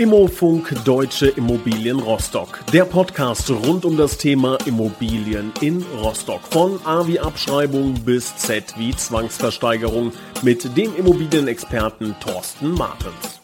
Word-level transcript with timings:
Immofunk 0.00 0.74
Deutsche 0.86 1.26
Immobilien 1.26 2.00
Rostock. 2.00 2.60
Der 2.72 2.86
Podcast 2.86 3.50
rund 3.50 3.84
um 3.84 3.98
das 3.98 4.16
Thema 4.16 4.56
Immobilien 4.64 5.52
in 5.60 5.84
Rostock. 6.02 6.40
Von 6.48 6.80
A 6.86 7.06
wie 7.06 7.20
Abschreibung 7.20 7.92
bis 8.02 8.34
Z 8.34 8.78
wie 8.78 8.96
Zwangsversteigerung 8.96 10.12
mit 10.40 10.74
dem 10.74 10.96
Immobilienexperten 10.96 12.16
Thorsten 12.18 12.70
Martens. 12.72 13.39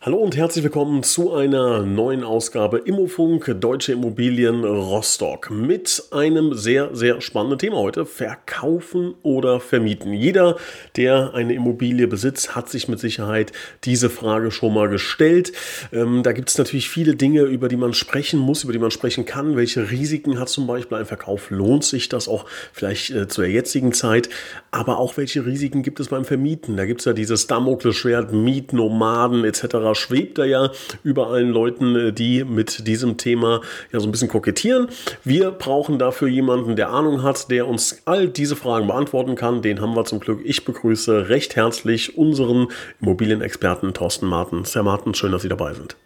Hallo 0.00 0.18
und 0.18 0.36
herzlich 0.36 0.62
willkommen 0.62 1.02
zu 1.02 1.34
einer 1.34 1.82
neuen 1.82 2.22
Ausgabe 2.22 2.78
Immofunk 2.78 3.56
Deutsche 3.58 3.90
Immobilien 3.90 4.62
Rostock 4.62 5.50
mit 5.50 6.04
einem 6.12 6.54
sehr, 6.54 6.94
sehr 6.94 7.20
spannenden 7.20 7.58
Thema 7.58 7.78
heute. 7.78 8.06
Verkaufen 8.06 9.16
oder 9.24 9.58
vermieten. 9.58 10.12
Jeder, 10.12 10.56
der 10.94 11.34
eine 11.34 11.52
Immobilie 11.52 12.06
besitzt, 12.06 12.54
hat 12.54 12.68
sich 12.68 12.86
mit 12.86 13.00
Sicherheit 13.00 13.50
diese 13.82 14.08
Frage 14.08 14.52
schon 14.52 14.72
mal 14.72 14.88
gestellt. 14.88 15.50
Ähm, 15.92 16.22
da 16.22 16.30
gibt 16.30 16.50
es 16.50 16.58
natürlich 16.58 16.88
viele 16.88 17.16
Dinge, 17.16 17.42
über 17.42 17.66
die 17.66 17.76
man 17.76 17.92
sprechen 17.92 18.38
muss, 18.38 18.62
über 18.62 18.72
die 18.72 18.78
man 18.78 18.92
sprechen 18.92 19.24
kann. 19.24 19.56
Welche 19.56 19.90
Risiken 19.90 20.38
hat 20.38 20.48
zum 20.48 20.68
Beispiel 20.68 20.98
ein 20.98 21.06
Verkauf? 21.06 21.50
Lohnt 21.50 21.82
sich 21.82 22.08
das 22.08 22.28
auch 22.28 22.44
vielleicht 22.72 23.10
äh, 23.10 23.26
zur 23.26 23.46
jetzigen 23.46 23.92
Zeit? 23.92 24.28
Aber 24.70 24.98
auch 24.98 25.16
welche 25.16 25.44
Risiken 25.44 25.82
gibt 25.82 25.98
es 25.98 26.06
beim 26.06 26.24
Vermieten? 26.24 26.76
Da 26.76 26.86
gibt 26.86 27.00
es 27.00 27.04
ja 27.04 27.14
dieses 27.14 27.48
Damoklesschwert, 27.48 28.32
Mietnomaden 28.32 29.44
etc 29.44 29.87
schwebt 29.94 30.38
er 30.38 30.46
ja 30.46 30.70
über 31.02 31.28
allen 31.28 31.50
Leuten, 31.50 31.96
äh, 31.96 32.12
die 32.12 32.44
mit 32.44 32.86
diesem 32.86 33.16
Thema 33.16 33.60
ja 33.92 34.00
so 34.00 34.08
ein 34.08 34.12
bisschen 34.12 34.28
kokettieren. 34.28 34.88
Wir 35.24 35.50
brauchen 35.50 35.98
dafür 35.98 36.28
jemanden, 36.28 36.76
der 36.76 36.90
Ahnung 36.90 37.22
hat, 37.22 37.50
der 37.50 37.66
uns 37.66 38.02
all 38.04 38.28
diese 38.28 38.56
Fragen 38.56 38.86
beantworten 38.86 39.34
kann. 39.34 39.62
Den 39.62 39.80
haben 39.80 39.94
wir 39.94 40.04
zum 40.04 40.20
Glück. 40.20 40.40
Ich 40.44 40.64
begrüße 40.64 41.28
recht 41.28 41.56
herzlich 41.56 42.16
unseren 42.16 42.68
Immobilienexperten 43.00 43.94
Thorsten 43.94 44.26
Martens. 44.26 44.74
Herr 44.74 44.82
Martens, 44.82 45.18
schön, 45.18 45.32
dass 45.32 45.42
Sie 45.42 45.48
dabei 45.48 45.74
sind. 45.74 45.96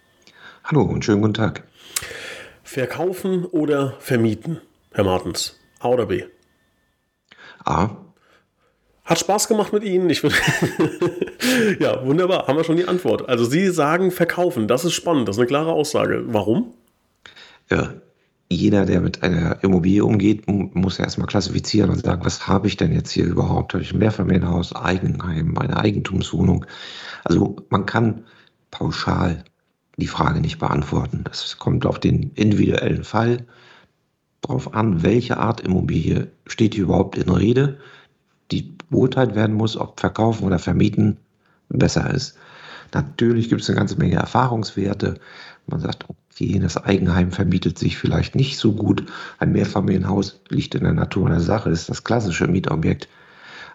Hallo 0.64 0.82
und 0.82 1.04
schönen 1.04 1.22
guten 1.22 1.34
Tag. 1.34 1.64
Verkaufen 2.62 3.44
oder 3.44 3.94
vermieten, 3.98 4.60
Herr 4.92 5.04
Martens? 5.04 5.58
A 5.80 5.88
oder 5.88 6.06
B? 6.06 6.24
A. 7.64 7.90
Hat 9.04 9.18
Spaß 9.18 9.48
gemacht 9.48 9.72
mit 9.72 9.82
Ihnen. 9.82 10.08
Ich 10.10 10.22
ja, 11.80 12.06
wunderbar. 12.06 12.46
Haben 12.46 12.56
wir 12.56 12.64
schon 12.64 12.76
die 12.76 12.86
Antwort. 12.86 13.28
Also 13.28 13.44
Sie 13.44 13.68
sagen 13.70 14.10
verkaufen. 14.10 14.68
Das 14.68 14.84
ist 14.84 14.92
spannend. 14.92 15.28
Das 15.28 15.36
ist 15.36 15.40
eine 15.40 15.48
klare 15.48 15.72
Aussage. 15.72 16.22
Warum? 16.28 16.74
Ja, 17.68 17.94
jeder, 18.52 18.86
der 18.86 19.00
mit 19.00 19.22
einer 19.22 19.62
Immobilie 19.64 20.04
umgeht, 20.04 20.44
muss 20.46 20.98
erstmal 20.98 21.26
klassifizieren 21.26 21.90
und 21.90 22.04
sagen, 22.04 22.24
was 22.24 22.46
habe 22.46 22.68
ich 22.68 22.76
denn 22.76 22.92
jetzt 22.92 23.10
hier 23.10 23.24
überhaupt? 23.24 23.72
Habe 23.72 23.82
ich 23.82 23.92
ein 23.92 23.98
Mehrfamilienhaus, 23.98 24.74
Eigenheim, 24.74 25.56
eine 25.58 25.78
Eigentumswohnung? 25.78 26.66
Also 27.24 27.56
man 27.70 27.86
kann 27.86 28.24
pauschal 28.70 29.44
die 29.96 30.06
Frage 30.06 30.40
nicht 30.40 30.58
beantworten. 30.58 31.24
Das 31.24 31.58
kommt 31.58 31.86
auf 31.86 31.98
den 31.98 32.32
individuellen 32.34 33.04
Fall 33.04 33.46
drauf 34.42 34.74
an, 34.74 35.02
welche 35.02 35.38
Art 35.38 35.60
Immobilie 35.60 36.30
steht 36.46 36.74
hier 36.74 36.84
überhaupt 36.84 37.16
in 37.16 37.28
Rede 37.30 37.78
die 38.52 38.76
beurteilt 38.90 39.34
werden 39.34 39.56
muss, 39.56 39.76
ob 39.76 39.98
verkaufen 39.98 40.44
oder 40.44 40.58
vermieten 40.58 41.16
besser 41.68 42.12
ist. 42.12 42.36
Natürlich 42.94 43.48
gibt 43.48 43.62
es 43.62 43.70
eine 43.70 43.78
ganze 43.78 43.96
Menge 43.96 44.16
Erfahrungswerte. 44.16 45.18
Man 45.66 45.80
sagt, 45.80 46.06
okay, 46.08 46.58
das 46.58 46.76
Eigenheim 46.76 47.32
vermietet 47.32 47.78
sich 47.78 47.96
vielleicht 47.96 48.34
nicht 48.34 48.58
so 48.58 48.72
gut. 48.72 49.06
Ein 49.38 49.52
Mehrfamilienhaus 49.52 50.40
liegt 50.50 50.74
in 50.74 50.84
der 50.84 50.92
Natur 50.92 51.30
der 51.30 51.40
Sache, 51.40 51.70
ist 51.70 51.88
das 51.88 52.04
klassische 52.04 52.46
Mietobjekt. 52.46 53.08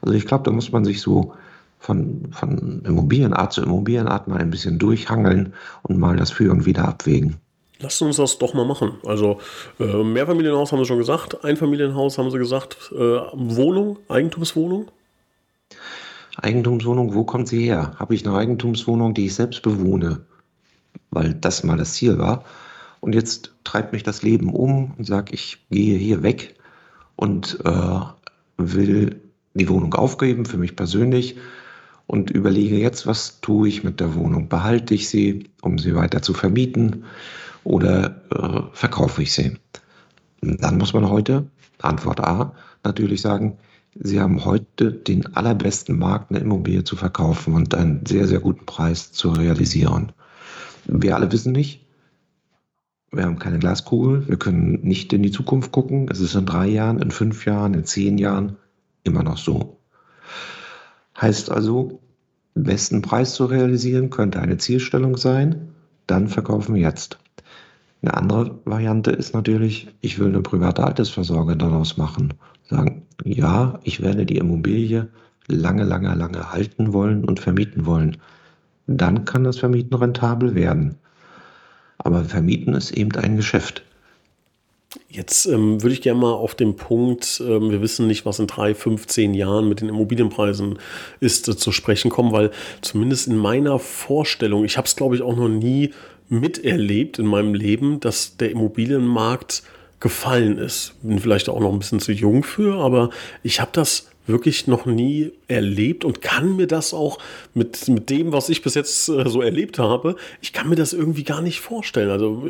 Also 0.02 0.14
ich 0.14 0.28
glaube, 0.28 0.44
da 0.44 0.52
muss 0.52 0.72
man 0.72 0.86
sich 0.86 1.02
so 1.02 1.34
von, 1.80 2.28
von 2.31 2.84
Immobilienart 2.86 3.53
zu 3.53 3.64
Immobilienart 3.64 4.28
mal 4.28 4.39
ein 4.39 4.52
bisschen 4.52 4.78
durchhangeln 4.78 5.53
und 5.84 5.97
mal 5.97 6.17
das 6.17 6.31
Für 6.31 6.52
und 6.52 6.66
Wider 6.66 6.88
abwägen. 6.88 7.38
Lass 7.80 8.02
uns 8.02 8.17
das 8.17 8.39
doch 8.39 8.53
mal 8.53 8.66
machen. 8.66 8.94
Also 9.06 9.39
äh, 9.80 10.03
Mehrfamilienhaus 10.03 10.72
haben 10.72 10.80
Sie 10.80 10.86
schon 10.86 10.97
gesagt, 10.97 11.44
Einfamilienhaus 11.44 12.18
haben 12.18 12.31
Sie 12.31 12.40
gesagt, 12.40 12.91
äh, 12.91 12.97
Wohnung, 12.97 14.00
Eigentumswohnung? 14.09 14.88
Eigentumswohnung, 16.38 17.13
wo 17.13 17.24
kommt 17.24 17.47
sie 17.47 17.63
her? 17.63 17.94
Habe 17.97 18.13
ich 18.13 18.25
eine 18.25 18.35
Eigentumswohnung, 18.35 19.13
die 19.13 19.25
ich 19.25 19.35
selbst 19.35 19.62
bewohne? 19.63 20.22
Weil 21.09 21.34
das 21.34 21.63
mal 21.63 21.78
das 21.78 21.94
Ziel 21.94 22.18
war. 22.19 22.46
Und 23.00 23.16
jetzt 23.16 23.53
treibt 23.63 23.94
mich 23.94 24.03
das 24.03 24.24
Leben 24.24 24.53
um 24.53 24.94
und 24.97 25.06
sage, 25.06 25.34
ich 25.34 25.59
gehe 25.69 25.97
hier 25.97 26.24
weg 26.24 26.56
und 27.16 27.59
äh, 27.63 28.00
will 28.57 29.22
die 29.53 29.69
Wohnung 29.69 29.94
aufgeben 29.94 30.46
für 30.46 30.57
mich 30.57 30.75
persönlich 30.75 31.38
und 32.06 32.30
überlege 32.30 32.78
jetzt, 32.78 33.06
was 33.06 33.41
tue 33.41 33.68
ich 33.68 33.84
mit 33.84 34.00
der 34.00 34.16
Wohnung? 34.16 34.50
Behalte 34.50 34.94
ich 34.94 35.09
sie, 35.09 35.50
um 35.62 35.78
sie 35.78 35.96
weiter 35.96 36.22
zu 36.22 36.34
vermieten? 36.34 37.06
Oder 37.67 38.22
äh, 38.31 38.61
verkaufe 38.72 39.22
ich 39.22 39.33
sie? 39.33 39.57
Dann 40.41 40.78
muss 40.78 40.94
man 40.94 41.09
heute, 41.09 41.47
Antwort 41.81 42.22
A, 42.22 42.53
natürlich 42.83 43.22
sagen, 43.22 43.57
Sie 44.00 44.19
haben 44.19 44.45
heute 44.45 44.91
den 44.91 45.35
allerbesten 45.35 45.97
Markt, 45.97 46.29
eine 46.29 46.39
Immobilie 46.39 46.83
zu 46.83 46.95
verkaufen 46.95 47.56
und 47.56 47.73
einen 47.73 48.06
sehr, 48.06 48.27
sehr 48.27 48.39
guten 48.39 48.66
Preis 48.66 49.11
zu 49.11 49.31
realisieren. 49.31 50.11
Wir 50.85 51.16
alle 51.16 51.31
wissen 51.31 51.51
nicht, 51.51 51.83
wir 53.11 53.23
haben 53.23 53.39
keine 53.39 53.57
Glaskugel, 53.57 54.27
wir 54.27 54.38
können 54.38 54.81
nicht 54.83 55.11
in 55.13 55.23
die 55.23 55.31
Zukunft 55.31 55.72
gucken. 55.72 56.07
Es 56.11 56.19
ist 56.19 56.35
in 56.35 56.45
drei 56.45 56.67
Jahren, 56.67 57.00
in 57.00 57.09
fünf 57.09 57.45
Jahren, 57.45 57.73
in 57.73 57.85
zehn 57.85 58.19
Jahren 58.19 58.57
immer 59.03 59.23
noch 59.23 59.38
so. 59.38 59.79
Heißt 61.19 61.50
also, 61.50 62.00
besten 62.53 63.01
Preis 63.01 63.33
zu 63.33 63.45
realisieren 63.45 64.11
könnte 64.11 64.39
eine 64.39 64.57
Zielstellung 64.57 65.17
sein, 65.17 65.73
dann 66.06 66.27
verkaufen 66.27 66.75
wir 66.75 66.81
jetzt. 66.81 67.17
Eine 68.02 68.13
andere 68.16 68.59
Variante 68.66 69.12
ist 69.12 69.34
natürlich, 69.34 69.88
ich 70.02 70.19
will 70.19 70.28
eine 70.28 70.41
private 70.41 70.84
Altersvorsorge 70.84 71.58
daraus 71.58 71.97
machen. 71.97 72.34
Sagen, 72.69 73.06
ja, 73.24 73.80
ich 73.84 74.02
werde 74.02 74.25
die 74.25 74.38
Immobilie 74.38 75.08
lange, 75.47 75.84
lange, 75.84 76.13
lange 76.13 76.52
halten 76.52 76.94
wollen 76.94 77.25
und 77.25 77.40
vermieten 77.40 77.86
wollen. 77.86 78.18
Dann 78.86 79.25
kann 79.25 79.44
das 79.44 79.57
Vermieten 79.57 79.96
rentabel 79.96 80.56
werden. 80.56 80.96
Aber 81.97 82.24
Vermieten 82.24 82.74
ist 82.74 82.91
eben 82.91 83.16
ein 83.16 83.36
Geschäft. 83.36 83.84
Jetzt 85.09 85.46
ähm, 85.47 85.81
würde 85.81 85.94
ich 85.94 86.02
gerne 86.02 86.19
mal 86.19 86.31
auf 86.31 86.56
den 86.56 86.75
Punkt, 86.75 87.41
ähm, 87.46 87.72
wir 87.72 87.81
wissen 87.81 88.07
nicht, 88.07 88.25
was 88.25 88.40
in 88.40 88.47
drei, 88.47 88.74
fünf, 88.74 89.07
zehn 89.07 89.34
Jahren 89.34 89.68
mit 89.68 89.81
den 89.81 89.90
Immobilienpreisen 89.90 90.80
ist, 91.19 91.47
äh, 91.50 91.57
zu 91.57 91.72
sprechen 91.72 92.09
kommen, 92.09 92.31
weil 92.31 92.52
zumindest 92.81 93.28
in 93.28 93.36
meiner 93.36 93.80
Vorstellung, 93.80 94.63
ich 94.63 94.78
habe 94.78 94.88
es 94.88 94.96
glaube 94.96 95.16
ich 95.16 95.22
auch 95.22 95.36
noch 95.36 95.50
nie 95.50 95.94
miterlebt 96.29 97.19
in 97.19 97.25
meinem 97.25 97.53
Leben, 97.53 97.99
dass 97.99 98.38
der 98.38 98.51
Immobilienmarkt 98.51 99.63
gefallen 99.99 100.57
ist. 100.57 100.95
Bin 101.01 101.19
vielleicht 101.19 101.49
auch 101.49 101.59
noch 101.59 101.71
ein 101.71 101.79
bisschen 101.79 101.99
zu 101.99 102.11
jung 102.11 102.43
für, 102.43 102.75
aber 102.75 103.09
ich 103.43 103.59
habe 103.59 103.71
das 103.73 104.09
wirklich 104.27 104.67
noch 104.67 104.85
nie 104.85 105.31
erlebt 105.47 106.03
und 106.03 106.21
kann 106.21 106.57
mir 106.57 106.67
das 106.67 106.93
auch 106.93 107.17
mit, 107.53 107.88
mit 107.88 108.09
dem, 108.09 108.33
was 108.33 108.49
ich 108.49 108.61
bis 108.61 108.75
jetzt 108.75 109.07
äh, 109.07 109.27
so 109.27 109.41
erlebt 109.41 109.79
habe, 109.79 110.17
ich 110.41 110.53
kann 110.53 110.69
mir 110.69 110.75
das 110.75 110.93
irgendwie 110.93 111.23
gar 111.23 111.41
nicht 111.41 111.61
vorstellen. 111.61 112.09
Also 112.09 112.49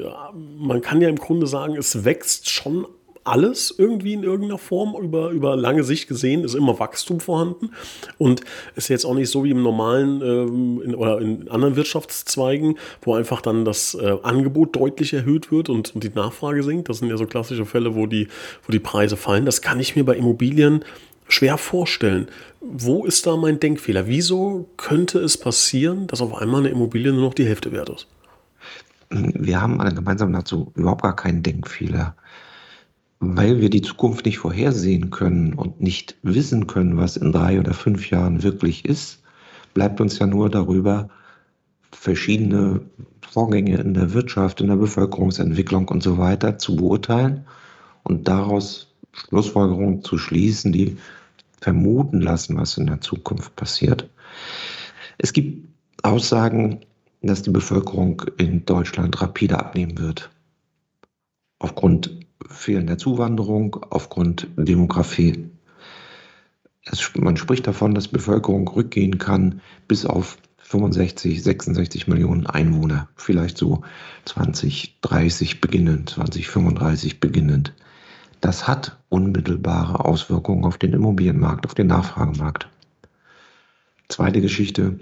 man 0.58 0.82
kann 0.82 1.02
ja 1.02 1.08
im 1.08 1.18
Grunde 1.18 1.46
sagen, 1.46 1.76
es 1.76 2.04
wächst 2.04 2.50
schon 2.50 2.88
alles 3.28 3.74
irgendwie 3.78 4.14
in 4.14 4.24
irgendeiner 4.24 4.58
Form 4.58 4.96
über, 5.02 5.30
über 5.30 5.56
lange 5.56 5.84
Sicht 5.84 6.08
gesehen, 6.08 6.44
ist 6.44 6.56
immer 6.56 6.80
Wachstum 6.80 7.20
vorhanden 7.20 7.72
und 8.18 8.42
ist 8.76 8.88
jetzt 8.88 9.06
auch 9.06 9.14
nicht 9.14 9.30
so 9.30 9.44
wie 9.44 9.52
im 9.52 9.62
normalen 9.62 10.22
ähm, 10.22 10.82
in, 10.84 10.96
oder 10.96 11.20
in 11.20 11.50
anderen 11.50 11.76
Wirtschaftszweigen, 11.76 12.78
wo 13.02 13.16
einfach 13.16 13.42
dann 13.42 13.66
das 13.66 13.96
äh, 13.96 14.16
Angebot 14.24 14.76
deutlich 14.76 15.14
erhöht 15.14 15.52
wird 15.52 15.70
und, 15.70 15.94
und 15.94 16.04
die 16.04 16.12
Nachfrage 16.14 16.64
sinkt. 16.64 16.90
Das 16.90 17.00
sind 17.00 17.10
ja 17.10 17.18
so 17.18 17.26
klassische 17.26 17.66
Fälle, 17.66 17.96
wo 17.96 18.06
die, 18.06 18.28
wo 18.66 18.72
die 18.72 18.80
Preise 18.80 19.18
fallen. 19.18 19.46
Das 19.46 19.62
kann 19.62 19.80
ich 19.80 19.96
mir 19.96 20.06
bei 20.06 20.16
Immobilien 20.16 20.84
schwer 21.28 21.58
vorstellen. 21.58 22.28
Wo 22.62 23.06
ist 23.06 23.28
da 23.28 23.36
mein 23.36 23.60
Denkfehler? 23.60 24.08
Wieso 24.08 24.70
könnte 24.78 25.20
es 25.20 25.38
passieren, 25.38 26.08
dass 26.08 26.22
auf 26.22 26.36
einmal 26.36 26.62
eine 26.62 26.70
Immobilie 26.70 27.12
nur 27.12 27.22
noch 27.22 27.34
die 27.34 27.46
Hälfte 27.46 27.72
wert 27.72 27.90
ist? 27.90 28.08
Wir 29.10 29.62
haben 29.62 29.80
alle 29.80 29.94
gemeinsam 29.94 30.34
dazu 30.34 30.72
überhaupt 30.76 31.04
gar 31.04 31.16
keinen 31.16 31.42
Denkfehler 31.42 32.16
weil 33.20 33.60
wir 33.62 33.70
die 33.70 33.82
Zukunft 33.82 34.26
nicht 34.26 34.38
vorhersehen 34.38 35.10
können 35.10 35.54
und 35.54 35.82
nicht 35.82 36.18
wissen 36.22 36.68
können, 36.68 36.98
was 36.98 37.18
in 37.18 37.32
drei 37.32 37.60
oder 37.60 37.74
fünf 37.74 38.10
Jahren 38.10 38.44
wirklich 38.44 38.86
ist, 38.86 39.24
bleibt 39.74 40.00
uns 40.02 40.20
ja 40.20 40.28
nur 40.28 40.50
darüber 40.50 41.10
verschiedene 41.92 42.82
Vorgänge 43.22 43.78
in 43.78 43.94
der 43.94 44.14
Wirtschaft, 44.14 44.62
in 44.62 44.68
der 44.68 44.76
Bevölkerungsentwicklung 44.76 45.88
und 45.88 46.04
so 46.04 46.18
weiter 46.18 46.58
zu 46.58 46.76
beurteilen 46.76 47.46
und 48.04 48.28
daraus 48.28 48.94
Schlussfolgerungen 49.14 50.04
zu 50.04 50.18
schließen, 50.18 50.72
die 50.72 50.98
vermuten 51.60 52.22
lassen, 52.22 52.58
was 52.58 52.78
in 52.78 52.86
der 52.86 53.02
Zukunft 53.02 53.56
passiert. 53.56 54.10
Es 55.18 55.34
gibt 55.34 55.68
Aussagen, 56.04 56.82
dass 57.22 57.42
die 57.42 57.50
Bevölkerung 57.50 58.22
in 58.38 58.66
Deutschland 58.66 59.20
rapide 59.22 59.58
abnehmen 59.58 59.98
wird. 59.98 60.30
Aufgrund 61.60 62.27
fehlender 62.50 62.98
Zuwanderung, 62.98 63.86
aufgrund 63.90 64.48
Demografie. 64.58 65.50
Es, 66.84 67.12
man 67.16 67.38
spricht 67.38 67.68
davon, 67.68 67.94
dass 67.94 68.08
Bevölkerung 68.08 68.68
rückgehen 68.68 69.18
kann 69.18 69.62
bis 69.88 70.06
auf 70.06 70.38
65, 70.58 71.42
66 71.44 72.08
Millionen 72.08 72.46
Einwohner, 72.46 73.08
vielleicht 73.16 73.58
so 73.58 73.84
2030 74.26 75.62
beginnend, 75.62 76.10
2035 76.10 77.20
beginnend. 77.20 77.74
Das 78.42 78.68
hat 78.68 78.98
unmittelbare 79.10 80.04
Auswirkungen 80.04 80.66
auf 80.66 80.78
den 80.78 80.94
Immobilienmarkt, 80.94 81.66
auf 81.66 81.74
den 81.74 81.88
Nachfragemarkt. 81.88 82.68
Zweite 84.10 84.42
Geschichte. 84.42 85.00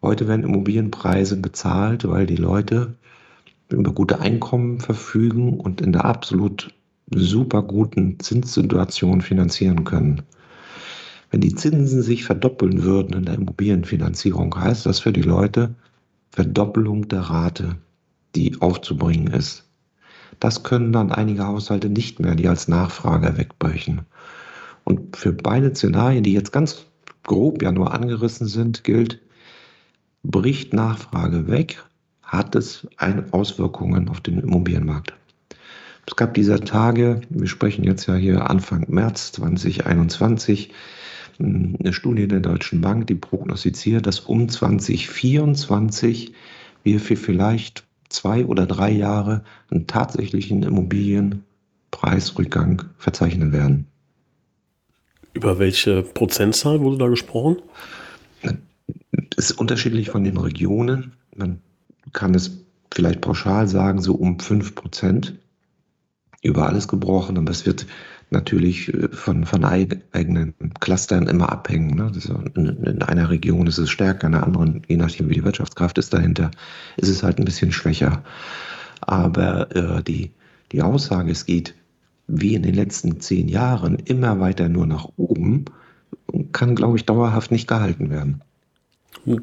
Heute 0.00 0.28
werden 0.28 0.44
Immobilienpreise 0.44 1.36
bezahlt, 1.36 2.08
weil 2.08 2.26
die 2.26 2.36
Leute 2.36 2.94
über 3.68 3.92
gute 3.92 4.20
Einkommen 4.20 4.80
verfügen 4.80 5.58
und 5.58 5.80
in 5.80 5.92
der 5.92 6.04
absolut 6.04 6.74
super 7.10 7.62
guten 7.62 8.18
Zinssituation 8.20 9.20
finanzieren 9.20 9.84
können. 9.84 10.22
Wenn 11.30 11.40
die 11.40 11.54
Zinsen 11.54 12.02
sich 12.02 12.24
verdoppeln 12.24 12.82
würden 12.82 13.14
in 13.14 13.24
der 13.24 13.34
Immobilienfinanzierung, 13.34 14.54
heißt 14.54 14.86
das 14.86 15.00
für 15.00 15.12
die 15.12 15.22
Leute 15.22 15.74
Verdoppelung 16.30 17.08
der 17.08 17.20
Rate, 17.20 17.76
die 18.34 18.60
aufzubringen 18.60 19.28
ist. 19.28 19.68
Das 20.40 20.62
können 20.62 20.92
dann 20.92 21.12
einige 21.12 21.46
Haushalte 21.46 21.88
nicht 21.88 22.20
mehr, 22.20 22.34
die 22.34 22.48
als 22.48 22.68
Nachfrager 22.68 23.36
wegbrechen. 23.36 24.02
Und 24.84 25.16
für 25.16 25.32
beide 25.32 25.74
Szenarien, 25.74 26.24
die 26.24 26.32
jetzt 26.32 26.52
ganz 26.52 26.86
grob 27.22 27.62
ja 27.62 27.72
nur 27.72 27.92
angerissen 27.94 28.46
sind, 28.46 28.84
gilt, 28.84 29.20
bricht 30.22 30.72
Nachfrage 30.72 31.46
weg, 31.48 31.84
hat 32.26 32.54
es 32.54 32.86
Auswirkungen 33.30 34.08
auf 34.08 34.20
den 34.20 34.40
Immobilienmarkt. 34.40 35.14
Es 36.06 36.16
gab 36.16 36.34
dieser 36.34 36.60
Tage, 36.60 37.22
wir 37.30 37.48
sprechen 37.48 37.84
jetzt 37.84 38.06
ja 38.06 38.14
hier 38.14 38.50
Anfang 38.50 38.84
März 38.88 39.32
2021, 39.32 40.70
eine 41.38 41.92
Studie 41.92 42.28
der 42.28 42.40
Deutschen 42.40 42.80
Bank, 42.80 43.06
die 43.06 43.14
prognostiziert, 43.14 44.06
dass 44.06 44.20
um 44.20 44.48
2024 44.48 46.32
wir 46.82 47.00
für 47.00 47.16
vielleicht 47.16 47.84
zwei 48.08 48.44
oder 48.44 48.66
drei 48.66 48.90
Jahre 48.92 49.44
einen 49.70 49.86
tatsächlichen 49.86 50.62
Immobilienpreisrückgang 50.62 52.84
verzeichnen 52.98 53.52
werden. 53.52 53.86
Über 55.32 55.58
welche 55.58 56.02
Prozentzahl 56.02 56.80
wurde 56.80 56.98
da 56.98 57.08
gesprochen? 57.08 57.56
Es 59.36 59.50
ist 59.50 59.58
unterschiedlich 59.58 60.10
von 60.10 60.22
den 60.22 60.36
Regionen. 60.36 61.14
Man 61.34 61.60
kann 62.12 62.34
es 62.34 62.64
vielleicht 62.92 63.20
pauschal 63.20 63.68
sagen, 63.68 64.00
so 64.00 64.14
um 64.14 64.38
5 64.38 64.74
Prozent 64.74 65.38
über 66.42 66.66
alles 66.66 66.88
gebrochen, 66.88 67.38
aber 67.38 67.50
es 67.50 67.64
wird 67.66 67.86
natürlich 68.30 68.92
äh, 68.92 69.08
von, 69.08 69.46
von 69.46 69.64
eigenen 69.64 70.54
Clustern 70.80 71.26
immer 71.26 71.50
abhängen. 71.50 71.96
Ne? 71.96 72.12
In, 72.54 72.66
in, 72.84 73.02
einer 73.02 73.30
Region 73.30 73.66
ist 73.66 73.78
es 73.78 73.90
stärker, 73.90 74.26
in 74.26 74.32
der 74.32 74.44
anderen, 74.44 74.82
je 74.86 74.96
nachdem 74.96 75.30
wie 75.30 75.34
die 75.34 75.44
Wirtschaftskraft 75.44 75.98
ist 75.98 76.12
dahinter, 76.12 76.50
ist 76.96 77.08
es 77.08 77.22
halt 77.22 77.38
ein 77.38 77.44
bisschen 77.44 77.72
schwächer. 77.72 78.22
Aber 79.00 79.74
äh, 79.74 80.02
die, 80.02 80.32
die 80.72 80.82
Aussage, 80.82 81.32
es 81.32 81.46
geht 81.46 81.74
wie 82.26 82.54
in 82.54 82.62
den 82.62 82.74
letzten 82.74 83.20
zehn 83.20 83.48
Jahren 83.48 83.96
immer 83.96 84.40
weiter 84.40 84.68
nur 84.68 84.86
nach 84.86 85.08
oben, 85.16 85.66
kann, 86.52 86.74
glaube 86.74 86.96
ich, 86.96 87.04
dauerhaft 87.04 87.50
nicht 87.50 87.68
gehalten 87.68 88.10
werden. 88.10 88.42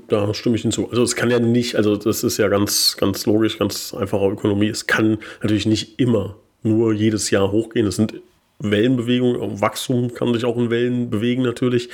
Da 0.07 0.33
stimme 0.33 0.55
ich 0.55 0.61
hinzu. 0.61 0.89
Also 0.89 1.01
es 1.03 1.15
kann 1.15 1.31
ja 1.31 1.39
nicht, 1.39 1.75
also 1.75 1.95
das 1.95 2.23
ist 2.23 2.37
ja 2.37 2.47
ganz, 2.49 2.97
ganz 2.99 3.25
logisch, 3.25 3.57
ganz 3.57 3.93
einfache 3.93 4.27
Ökonomie. 4.27 4.69
Es 4.69 4.85
kann 4.85 5.17
natürlich 5.41 5.65
nicht 5.65 5.99
immer 5.99 6.37
nur 6.63 6.93
jedes 6.93 7.31
Jahr 7.31 7.51
hochgehen. 7.51 7.87
Es 7.87 7.95
sind 7.95 8.13
Wellenbewegungen, 8.59 9.59
Wachstum 9.59 10.13
kann 10.13 10.33
sich 10.33 10.45
auch 10.45 10.57
in 10.57 10.69
Wellen 10.69 11.09
bewegen 11.09 11.41
natürlich. 11.41 11.89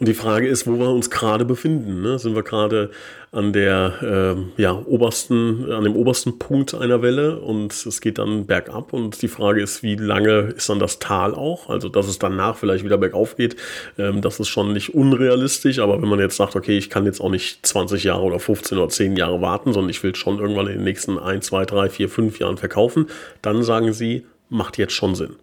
Und 0.00 0.08
die 0.08 0.14
Frage 0.14 0.48
ist, 0.48 0.66
wo 0.66 0.78
wir 0.78 0.88
uns 0.88 1.10
gerade 1.10 1.44
befinden. 1.44 2.00
Ne? 2.00 2.18
Sind 2.18 2.34
wir 2.34 2.42
gerade 2.42 2.90
an 3.32 3.52
der 3.52 4.46
äh, 4.56 4.62
ja, 4.62 4.72
obersten, 4.72 5.70
an 5.70 5.84
dem 5.84 5.94
obersten 5.94 6.38
Punkt 6.38 6.74
einer 6.74 7.02
Welle 7.02 7.38
und 7.38 7.74
es 7.74 8.00
geht 8.00 8.16
dann 8.16 8.46
bergab. 8.46 8.94
Und 8.94 9.20
die 9.20 9.28
Frage 9.28 9.62
ist, 9.62 9.82
wie 9.82 9.96
lange 9.96 10.54
ist 10.56 10.70
dann 10.70 10.78
das 10.78 11.00
Tal 11.00 11.34
auch? 11.34 11.68
Also, 11.68 11.90
dass 11.90 12.08
es 12.08 12.18
danach 12.18 12.56
vielleicht 12.56 12.82
wieder 12.82 12.96
bergauf 12.96 13.36
geht, 13.36 13.56
ähm, 13.98 14.22
das 14.22 14.40
ist 14.40 14.48
schon 14.48 14.72
nicht 14.72 14.94
unrealistisch. 14.94 15.80
Aber 15.80 16.00
wenn 16.00 16.08
man 16.08 16.18
jetzt 16.18 16.36
sagt, 16.36 16.56
okay, 16.56 16.78
ich 16.78 16.88
kann 16.88 17.04
jetzt 17.04 17.20
auch 17.20 17.30
nicht 17.30 17.66
20 17.66 18.02
Jahre 18.02 18.22
oder 18.22 18.38
15 18.38 18.78
oder 18.78 18.88
10 18.88 19.16
Jahre 19.16 19.42
warten, 19.42 19.74
sondern 19.74 19.90
ich 19.90 20.02
will 20.02 20.14
schon 20.14 20.38
irgendwann 20.38 20.66
in 20.68 20.78
den 20.78 20.84
nächsten 20.84 21.18
1, 21.18 21.44
2, 21.44 21.66
3, 21.66 21.90
4, 21.90 22.08
5 22.08 22.38
Jahren 22.38 22.56
verkaufen, 22.56 23.06
dann 23.42 23.62
sagen 23.62 23.92
sie, 23.92 24.24
macht 24.48 24.78
jetzt 24.78 24.94
schon 24.94 25.14
Sinn. 25.14 25.36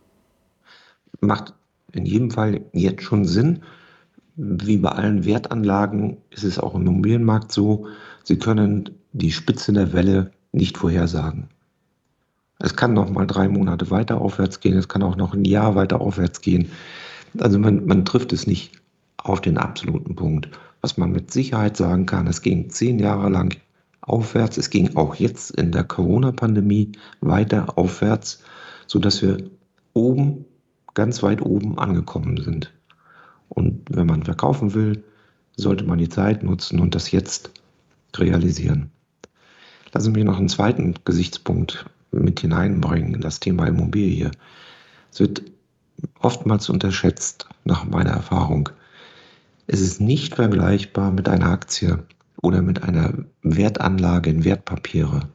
Macht 1.19 1.53
in 1.93 2.07
jedem 2.07 2.31
Fall 2.31 2.61
jetzt 2.73 3.03
schon 3.03 3.23
Sinn 3.23 3.61
wie 4.37 4.77
bei 4.77 4.89
allen 4.89 5.25
Wertanlagen 5.25 6.17
ist 6.29 6.43
es 6.43 6.59
auch 6.59 6.75
im 6.75 6.85
Immobilienmarkt 6.85 7.51
so, 7.51 7.87
Sie 8.23 8.37
können 8.37 8.89
die 9.13 9.31
Spitze 9.31 9.73
der 9.73 9.93
Welle 9.93 10.31
nicht 10.51 10.77
vorhersagen. 10.77 11.47
Es 12.59 12.75
kann 12.75 12.93
noch 12.93 13.09
mal 13.09 13.25
drei 13.25 13.47
Monate 13.47 13.89
weiter 13.89 14.21
aufwärts 14.21 14.59
gehen, 14.59 14.77
es 14.77 14.87
kann 14.87 15.03
auch 15.03 15.15
noch 15.15 15.33
ein 15.33 15.45
Jahr 15.45 15.75
weiter 15.75 16.01
aufwärts 16.01 16.41
gehen. 16.41 16.69
Also 17.37 17.57
man, 17.57 17.85
man 17.85 18.05
trifft 18.05 18.33
es 18.33 18.47
nicht 18.47 18.73
auf 19.17 19.41
den 19.41 19.57
absoluten 19.57 20.15
Punkt. 20.15 20.49
Was 20.81 20.97
man 20.97 21.11
mit 21.11 21.31
Sicherheit 21.31 21.77
sagen 21.77 22.05
kann, 22.05 22.27
es 22.27 22.41
ging 22.41 22.69
zehn 22.69 22.99
Jahre 22.99 23.29
lang 23.29 23.57
aufwärts, 24.01 24.57
es 24.57 24.69
ging 24.69 24.95
auch 24.95 25.15
jetzt 25.15 25.51
in 25.51 25.71
der 25.71 25.83
Corona-Pandemie 25.83 26.91
weiter 27.21 27.77
aufwärts, 27.77 28.43
sodass 28.85 29.21
wir 29.21 29.37
oben, 29.93 30.45
ganz 30.93 31.23
weit 31.23 31.41
oben 31.41 31.77
angekommen 31.77 32.37
sind. 32.37 32.71
Und 33.49 33.83
wenn 33.89 34.07
man 34.07 34.23
verkaufen 34.23 34.73
will, 34.73 35.03
sollte 35.55 35.85
man 35.85 35.97
die 35.97 36.09
Zeit 36.09 36.43
nutzen 36.43 36.79
und 36.79 36.95
das 36.95 37.11
jetzt 37.11 37.51
realisieren. 38.15 38.91
Lassen 39.93 40.05
Sie 40.05 40.11
mich 40.11 40.25
noch 40.25 40.37
einen 40.37 40.49
zweiten 40.49 40.95
Gesichtspunkt 41.05 41.85
mit 42.11 42.39
hineinbringen 42.39 43.15
in 43.15 43.21
das 43.21 43.39
Thema 43.39 43.67
Immobilie. 43.67 44.31
Es 45.11 45.19
wird 45.19 45.43
oftmals 46.19 46.69
unterschätzt, 46.69 47.47
nach 47.63 47.85
meiner 47.85 48.11
Erfahrung. 48.11 48.69
Es 49.67 49.81
ist 49.81 49.99
nicht 49.99 50.35
vergleichbar 50.35 51.11
mit 51.11 51.27
einer 51.27 51.49
Aktie 51.49 52.03
oder 52.41 52.61
mit 52.61 52.83
einer 52.83 53.13
Wertanlage 53.41 54.29
in 54.29 54.45
Wertpapiere. 54.45 55.29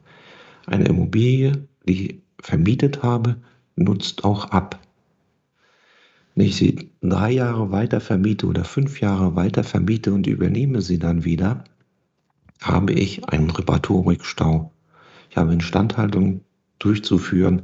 Eine 0.65 0.85
Immobilie, 0.85 1.67
die 1.87 2.05
ich 2.05 2.21
vermietet 2.41 3.03
habe, 3.03 3.35
nutzt 3.75 4.23
auch 4.23 4.45
ab. 4.45 4.79
Wenn 6.35 6.47
ich 6.47 6.55
sie 6.55 6.89
drei 7.01 7.31
Jahre 7.31 7.71
weiter 7.71 7.99
vermiete 7.99 8.47
oder 8.47 8.63
fünf 8.63 9.01
Jahre 9.01 9.35
weiter 9.35 9.63
vermiete 9.63 10.13
und 10.13 10.25
übernehme 10.25 10.81
sie 10.81 10.97
dann 10.97 11.25
wieder, 11.25 11.63
habe 12.61 12.93
ich 12.93 13.27
einen 13.29 13.49
Reparaturrückstau. 13.49 14.71
Ich 15.29 15.37
habe 15.37 15.53
Instandhaltungen 15.53 16.41
durchzuführen, 16.79 17.63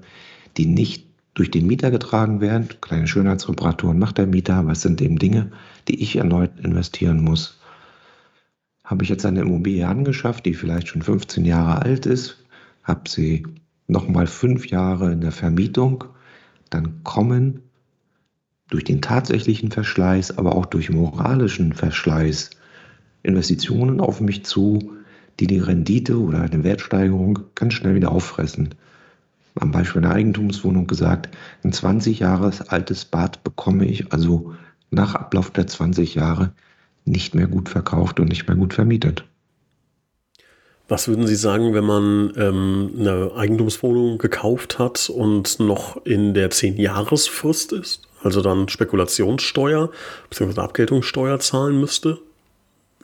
die 0.57 0.65
nicht 0.65 1.07
durch 1.33 1.51
den 1.51 1.67
Mieter 1.67 1.89
getragen 1.89 2.41
werden. 2.41 2.69
Kleine 2.81 3.07
Schönheitsreparaturen 3.07 3.97
macht 3.97 4.17
der 4.17 4.27
Mieter, 4.27 4.55
aber 4.55 4.71
es 4.73 4.81
sind 4.81 5.01
eben 5.01 5.17
Dinge, 5.17 5.51
die 5.87 6.01
ich 6.01 6.17
erneut 6.17 6.51
investieren 6.59 7.23
muss. 7.23 7.59
Habe 8.83 9.03
ich 9.03 9.09
jetzt 9.09 9.25
eine 9.25 9.41
Immobilie 9.41 9.87
angeschafft, 9.87 10.45
die 10.45 10.53
vielleicht 10.53 10.89
schon 10.89 11.01
15 11.01 11.45
Jahre 11.45 11.81
alt 11.81 12.05
ist, 12.05 12.43
habe 12.83 13.09
sie 13.09 13.45
nochmal 13.87 14.27
fünf 14.27 14.67
Jahre 14.67 15.11
in 15.11 15.21
der 15.21 15.31
Vermietung, 15.31 16.03
dann 16.69 17.03
kommen 17.03 17.61
durch 18.69 18.83
den 18.83 19.01
tatsächlichen 19.01 19.71
Verschleiß, 19.71 20.37
aber 20.37 20.55
auch 20.55 20.65
durch 20.65 20.89
moralischen 20.89 21.73
Verschleiß 21.73 22.51
Investitionen 23.23 23.99
auf 23.99 24.21
mich 24.21 24.45
zu, 24.45 24.93
die 25.39 25.47
die 25.47 25.59
Rendite 25.59 26.17
oder 26.19 26.41
eine 26.41 26.63
Wertsteigerung 26.63 27.39
ganz 27.55 27.73
schnell 27.73 27.95
wieder 27.95 28.11
auffressen. 28.11 28.75
Am 29.55 29.71
Beispiel 29.71 30.03
einer 30.03 30.13
Eigentumswohnung 30.13 30.87
gesagt, 30.87 31.29
ein 31.63 31.73
20 31.73 32.19
Jahre 32.19 32.51
altes 32.67 33.05
Bad 33.05 33.43
bekomme 33.43 33.85
ich 33.85 34.13
also 34.13 34.53
nach 34.91 35.15
Ablauf 35.15 35.51
der 35.51 35.67
20 35.67 36.15
Jahre 36.15 36.53
nicht 37.05 37.35
mehr 37.35 37.47
gut 37.47 37.69
verkauft 37.69 38.19
und 38.19 38.29
nicht 38.29 38.47
mehr 38.47 38.55
gut 38.55 38.73
vermietet. 38.73 39.25
Was 40.87 41.07
würden 41.07 41.27
Sie 41.27 41.35
sagen, 41.35 41.73
wenn 41.73 41.83
man 41.83 42.33
ähm, 42.35 42.91
eine 42.97 43.31
Eigentumswohnung 43.35 44.17
gekauft 44.17 44.79
hat 44.79 45.09
und 45.09 45.59
noch 45.59 46.03
in 46.05 46.33
der 46.33 46.49
10-Jahresfrist 46.49 47.73
ist? 47.73 48.08
Also 48.23 48.41
dann 48.41 48.69
Spekulationssteuer 48.69 49.89
bzw. 50.29 50.61
Abgeltungssteuer 50.61 51.39
zahlen 51.39 51.79
müsste. 51.79 52.19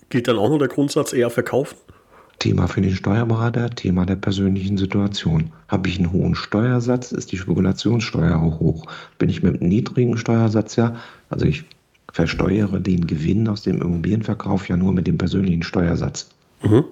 Gilt 0.09 0.27
dann 0.27 0.37
auch 0.37 0.49
noch 0.49 0.59
der 0.59 0.67
Grundsatz 0.67 1.13
eher 1.13 1.29
verkaufen? 1.29 1.77
Thema 2.39 2.67
für 2.67 2.81
den 2.81 2.93
Steuerberater, 2.93 3.69
Thema 3.69 4.05
der 4.05 4.17
persönlichen 4.17 4.77
Situation. 4.77 5.51
Habe 5.67 5.89
ich 5.89 5.97
einen 5.97 6.11
hohen 6.11 6.35
Steuersatz, 6.35 7.11
ist 7.11 7.31
die 7.31 7.37
Spekulationssteuer 7.37 8.37
auch 8.37 8.59
hoch. 8.59 8.85
Bin 9.17 9.29
ich 9.29 9.41
mit 9.41 9.61
einem 9.61 9.69
niedrigen 9.69 10.17
Steuersatz 10.17 10.75
ja, 10.75 10.97
also 11.29 11.45
ich 11.45 11.63
versteuere 12.11 12.79
den 12.79 13.07
Gewinn 13.07 13.47
aus 13.47 13.63
dem 13.63 13.81
Immobilienverkauf 13.81 14.69
ja 14.69 14.77
nur 14.77 14.93
mit 14.93 15.07
dem 15.07 15.17
persönlichen 15.17 15.63
Steuersatz. 15.63 16.29
Mhm. 16.61 16.85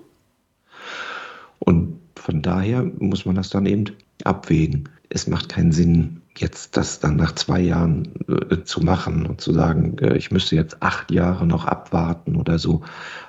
Und 1.60 2.00
von 2.16 2.42
daher 2.42 2.84
muss 3.00 3.26
man 3.26 3.36
das 3.36 3.50
dann 3.50 3.66
eben 3.66 3.86
abwägen. 4.24 4.90
Es 5.10 5.28
macht 5.28 5.50
keinen 5.50 5.72
Sinn, 5.72 6.22
jetzt 6.38 6.76
das 6.78 7.00
dann 7.00 7.16
nach 7.16 7.36
zwei 7.36 7.62
Jahren 7.62 8.10
äh, 8.28 8.64
zu 8.64 8.82
machen 8.82 9.26
und 9.26 9.42
zu 9.42 9.54
sagen, 9.54 9.98
äh, 10.00 10.18
ich 10.18 10.32
müsste 10.32 10.56
jetzt 10.56 10.82
acht 10.82 11.12
Jahre 11.12 11.46
noch 11.46 11.66
abwarten 11.66 12.36
oder 12.36 12.58
so, 12.58 12.82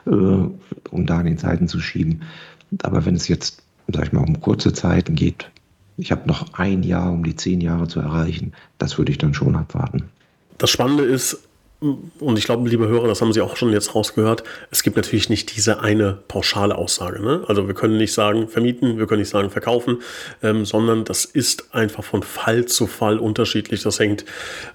äh, 0.07 0.11
um 0.11 1.07
da 1.07 1.21
in 1.21 1.27
den 1.27 1.39
Zeiten 1.39 1.69
zu 1.69 1.81
schieben. 1.81 2.23
Aber 2.83 3.05
wenn 3.05 3.15
es 3.15 3.29
jetzt, 3.29 3.63
sag 3.89 4.07
ich 4.07 4.13
mal, 4.13 4.25
um 4.25 4.41
kurze 4.41 4.73
Zeiten 4.73 5.15
geht, 5.15 5.51
ich 5.97 6.11
habe 6.11 6.27
noch 6.27 6.55
ein 6.55 6.83
Jahr, 6.83 7.13
um 7.13 7.23
die 7.23 7.37
zehn 7.37 7.61
Jahre 7.61 7.87
zu 7.87 8.01
erreichen, 8.01 8.53
das 8.79 8.99
würde 8.99 9.13
ich 9.13 9.19
dann 9.19 9.35
schon 9.35 9.55
abwarten. 9.55 10.05
Das 10.59 10.71
Spannende 10.71 11.05
ist, 11.05 11.47
und 11.81 12.39
ich 12.39 12.45
glaube, 12.45 12.69
liebe 12.69 12.89
Hörer, 12.89 13.09
das 13.09 13.21
haben 13.21 13.33
Sie 13.33 13.41
auch 13.41 13.57
schon 13.57 13.73
jetzt 13.73 13.95
rausgehört, 13.95 14.43
es 14.71 14.83
gibt 14.83 14.97
natürlich 14.97 15.29
nicht 15.29 15.55
diese 15.57 15.81
eine 15.81 16.19
pauschale 16.29 16.77
Aussage. 16.77 17.23
Ne? 17.23 17.45
Also 17.47 17.67
wir 17.67 17.75
können 17.75 17.99
nicht 17.99 18.15
sagen 18.15 18.49
vermieten, 18.49 18.99
wir 18.99 19.07
können 19.07 19.21
nicht 19.21 19.31
sagen 19.31 19.51
verkaufen, 19.51 19.99
ähm, 20.43 20.65
sondern 20.65 21.05
das 21.05 21.25
ist 21.25 21.75
einfach 21.75 22.03
von 22.03 22.23
Fall 22.23 22.65
zu 22.67 22.87
Fall 22.87 23.19
unterschiedlich. 23.19 23.83
Das 23.83 23.99
hängt 23.99 24.25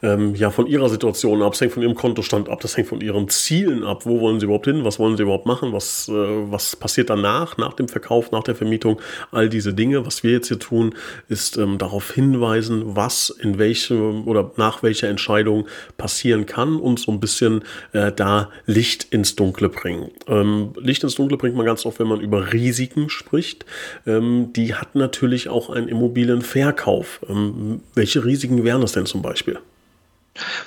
ähm, 0.03 0.36
ja 0.36 0.51
von 0.51 0.68
Ihrer 0.68 0.89
Situation 0.89 1.41
ab, 1.41 1.53
das 1.53 1.62
hängt 1.62 1.74
von 1.74 1.82
Ihrem 1.82 1.96
Kontostand 1.96 2.48
ab, 2.48 2.60
das 2.60 2.77
hängt 2.77 2.89
von 2.89 3.01
Ihren 3.01 3.29
Zielen 3.29 3.84
ab. 3.84 4.06
Wo 4.06 4.20
wollen 4.20 4.39
Sie 4.39 4.46
überhaupt 4.46 4.65
hin? 4.65 4.84
Was 4.84 5.00
wollen 5.00 5.18
Sie 5.18 5.24
überhaupt 5.24 5.48
machen? 5.48 5.74
Was, 5.74 6.10
äh, 6.10 6.12
was 6.13 6.75
passiert 6.75 7.10
danach, 7.10 7.58
nach 7.58 7.74
dem 7.74 7.88
Verkauf, 7.88 8.32
nach 8.32 8.44
der 8.44 8.56
Vermietung? 8.56 9.01
All 9.32 9.50
diese 9.50 9.74
Dinge. 9.74 10.06
Was 10.06 10.24
wir 10.24 10.32
jetzt 10.32 10.50
hier 10.50 10.60
tun, 10.60 10.94
ist 11.27 11.58
ähm, 11.58 11.79
darauf 11.79 12.12
hinweisen, 12.12 12.96
was 12.96 13.29
in 13.29 13.58
welche 13.58 13.98
oder 13.98 14.51
nach 14.58 14.84
welcher 14.84 15.08
Entscheidung 15.08 15.65
passieren 15.98 16.46
kann 16.46 16.75
und 16.75 16.99
so 17.03 17.12
ein 17.12 17.20
bisschen 17.20 17.63
äh, 17.94 18.12
da 18.12 18.50
Licht 18.65 19.06
ins 19.12 19.36
Dunkle 19.36 19.70
bringen. 19.70 20.12
Ähm, 20.27 20.74
Licht 20.79 21.03
ins 21.03 21.15
Dunkle 21.15 21.38
bringt 21.38 21.56
man 21.56 21.65
ganz 21.65 21.86
oft, 21.86 22.00
wenn 22.00 22.08
man 22.08 22.22
über 22.22 22.53
Risiken 22.53 23.10
spricht. 23.10 23.65
Ähm, 24.06 24.53
die 24.53 24.75
hat 24.75 24.96
natürlich 24.96 25.50
auch 25.50 25.70
einen 25.70 25.88
Immobilienverkauf. 25.88 27.22
Ähm, 27.27 27.82
welche 27.96 28.24
Risiken 28.25 28.63
wären 28.63 28.82
das 28.82 28.94
denn 28.94 29.06
zum 29.06 29.22
Beispiel? 29.22 29.60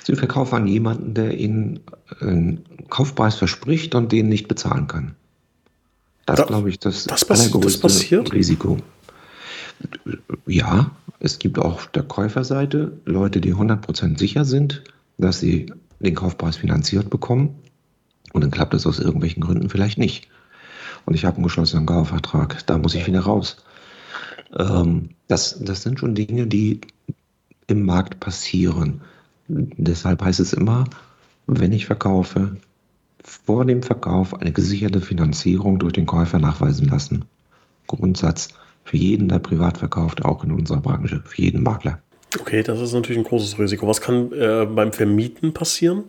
Sie 0.03 0.15
verkaufen 0.15 0.55
an 0.55 0.67
jemanden, 0.67 1.13
der 1.13 1.37
Ihnen 1.37 1.79
einen 2.19 2.63
Kaufpreis 2.89 3.35
verspricht 3.35 3.95
und 3.95 4.11
den 4.11 4.29
nicht 4.29 4.47
bezahlen 4.47 4.87
kann. 4.87 5.15
Das, 6.25 6.37
da, 6.37 6.45
glaube 6.45 6.69
ich, 6.69 6.79
das, 6.79 7.05
das, 7.05 7.25
pass 7.25 7.51
das? 7.51 8.33
Risiko. 8.33 8.77
Ja, 10.45 10.91
es 11.19 11.39
gibt 11.39 11.59
auch 11.59 11.73
auf 11.73 11.87
der 11.87 12.03
Käuferseite 12.03 12.93
Leute, 13.05 13.41
die 13.41 13.53
100% 13.53 14.17
sicher 14.17 14.45
sind, 14.45 14.83
dass 15.17 15.39
sie 15.39 15.71
den 16.03 16.15
Kaufpreis 16.15 16.57
finanziert 16.57 17.09
bekommen 17.09 17.55
und 18.33 18.41
dann 18.41 18.51
klappt 18.51 18.73
es 18.73 18.85
aus 18.85 18.99
irgendwelchen 18.99 19.41
Gründen 19.41 19.69
vielleicht 19.69 19.97
nicht. 19.97 20.27
Und 21.05 21.15
ich 21.15 21.25
habe 21.25 21.37
einen 21.37 21.43
geschlossenen 21.43 21.85
Kaufvertrag, 21.85 22.65
da 22.65 22.77
muss 22.77 22.95
ich 22.95 23.07
wieder 23.07 23.21
raus. 23.21 23.57
Ähm, 24.57 25.09
das, 25.27 25.59
das 25.59 25.81
sind 25.81 25.99
schon 25.99 26.15
Dinge, 26.15 26.47
die 26.47 26.81
im 27.67 27.85
Markt 27.85 28.19
passieren. 28.19 29.01
Deshalb 29.47 30.21
heißt 30.21 30.39
es 30.39 30.53
immer, 30.53 30.85
wenn 31.47 31.73
ich 31.73 31.85
verkaufe, 31.85 32.57
vor 33.23 33.65
dem 33.65 33.83
Verkauf 33.83 34.33
eine 34.39 34.51
gesicherte 34.51 35.01
Finanzierung 35.01 35.79
durch 35.79 35.93
den 35.93 36.05
Käufer 36.05 36.39
nachweisen 36.39 36.87
lassen. 36.87 37.25
Grundsatz 37.87 38.49
für 38.83 38.97
jeden, 38.97 39.29
der 39.29 39.39
privat 39.39 39.77
verkauft, 39.77 40.25
auch 40.25 40.43
in 40.43 40.51
unserer 40.51 40.81
Branche, 40.81 41.21
für 41.25 41.41
jeden 41.41 41.63
Makler. 41.63 42.02
Okay, 42.39 42.63
das 42.63 42.79
ist 42.79 42.93
natürlich 42.93 43.19
ein 43.19 43.25
großes 43.25 43.59
Risiko. 43.59 43.87
Was 43.87 44.01
kann 44.01 44.31
äh, 44.31 44.65
beim 44.65 44.91
Vermieten 44.91 45.53
passieren? 45.53 46.03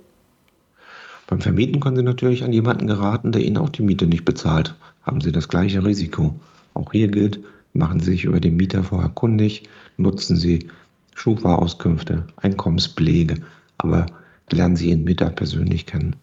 Beim 1.26 1.40
Vermieten 1.40 1.80
können 1.80 1.96
Sie 1.96 2.02
natürlich 2.02 2.44
an 2.44 2.52
jemanden 2.52 2.86
geraten, 2.86 3.32
der 3.32 3.42
Ihnen 3.42 3.58
auch 3.58 3.68
die 3.68 3.82
Miete 3.82 4.06
nicht 4.06 4.24
bezahlt. 4.24 4.74
Haben 5.02 5.20
Sie 5.20 5.32
das 5.32 5.48
gleiche 5.48 5.84
Risiko. 5.84 6.34
Auch 6.72 6.92
hier 6.92 7.08
gilt, 7.08 7.40
machen 7.72 8.00
Sie 8.00 8.12
sich 8.12 8.24
über 8.24 8.40
den 8.40 8.56
Mieter 8.56 8.84
vorher 8.84 9.10
kundig, 9.10 9.64
nutzen 9.96 10.36
Sie 10.36 10.68
Schufa-Auskünfte, 11.14 12.26
Einkommensbelege, 12.36 13.36
aber 13.78 14.06
lernen 14.50 14.76
Sie 14.76 14.90
Ihren 14.90 15.04
Mieter 15.04 15.30
persönlich 15.30 15.86
kennen. 15.86 16.16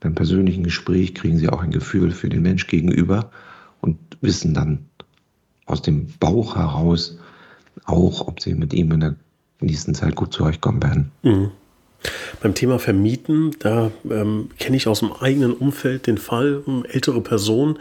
Beim 0.00 0.14
persönlichen 0.14 0.64
Gespräch 0.64 1.14
kriegen 1.14 1.38
Sie 1.38 1.48
auch 1.48 1.62
ein 1.62 1.70
Gefühl 1.70 2.10
für 2.10 2.28
den 2.28 2.42
Mensch 2.42 2.66
gegenüber 2.66 3.30
und 3.80 3.98
wissen 4.20 4.54
dann 4.54 4.86
aus 5.66 5.82
dem 5.82 6.08
Bauch 6.20 6.56
heraus 6.56 7.18
auch, 7.84 8.26
ob 8.26 8.40
Sie 8.40 8.54
mit 8.54 8.74
ihm 8.74 8.92
in 8.92 9.16
der 9.60 9.66
nächsten 9.66 9.94
Zeit 9.94 10.14
gut 10.14 10.32
zu 10.32 10.44
euch 10.44 10.60
kommen 10.60 10.82
werden. 10.82 11.12
Mhm. 11.22 11.50
Beim 12.42 12.54
Thema 12.54 12.78
Vermieten, 12.78 13.56
da 13.58 13.90
ähm, 14.08 14.50
kenne 14.58 14.76
ich 14.76 14.86
aus 14.86 15.00
dem 15.00 15.12
eigenen 15.12 15.54
Umfeld 15.54 16.06
den 16.06 16.18
Fall, 16.18 16.62
eine 16.66 16.88
ältere 16.88 17.20
Person 17.20 17.78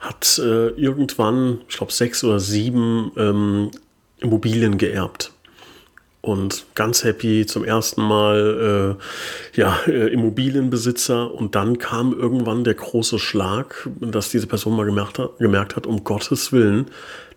hat 0.00 0.38
äh, 0.38 0.68
irgendwann, 0.70 1.60
ich 1.68 1.76
glaube, 1.76 1.92
sechs 1.92 2.24
oder 2.24 2.40
sieben 2.40 3.12
ähm, 3.16 3.70
Immobilien 4.18 4.78
geerbt 4.78 5.32
und 6.22 6.66
ganz 6.76 7.02
happy 7.02 7.44
zum 7.46 7.64
ersten 7.64 8.00
Mal 8.00 8.96
äh, 9.56 9.60
ja, 9.60 9.80
äh, 9.88 10.06
Immobilienbesitzer 10.12 11.34
und 11.34 11.56
dann 11.56 11.78
kam 11.78 12.12
irgendwann 12.18 12.62
der 12.62 12.74
große 12.74 13.18
Schlag, 13.18 13.88
dass 14.00 14.30
diese 14.30 14.46
Person 14.46 14.76
mal 14.76 14.86
gemerkt 14.86 15.18
hat, 15.18 15.38
gemerkt 15.38 15.74
hat, 15.74 15.86
um 15.86 16.04
Gottes 16.04 16.52
Willen, 16.52 16.86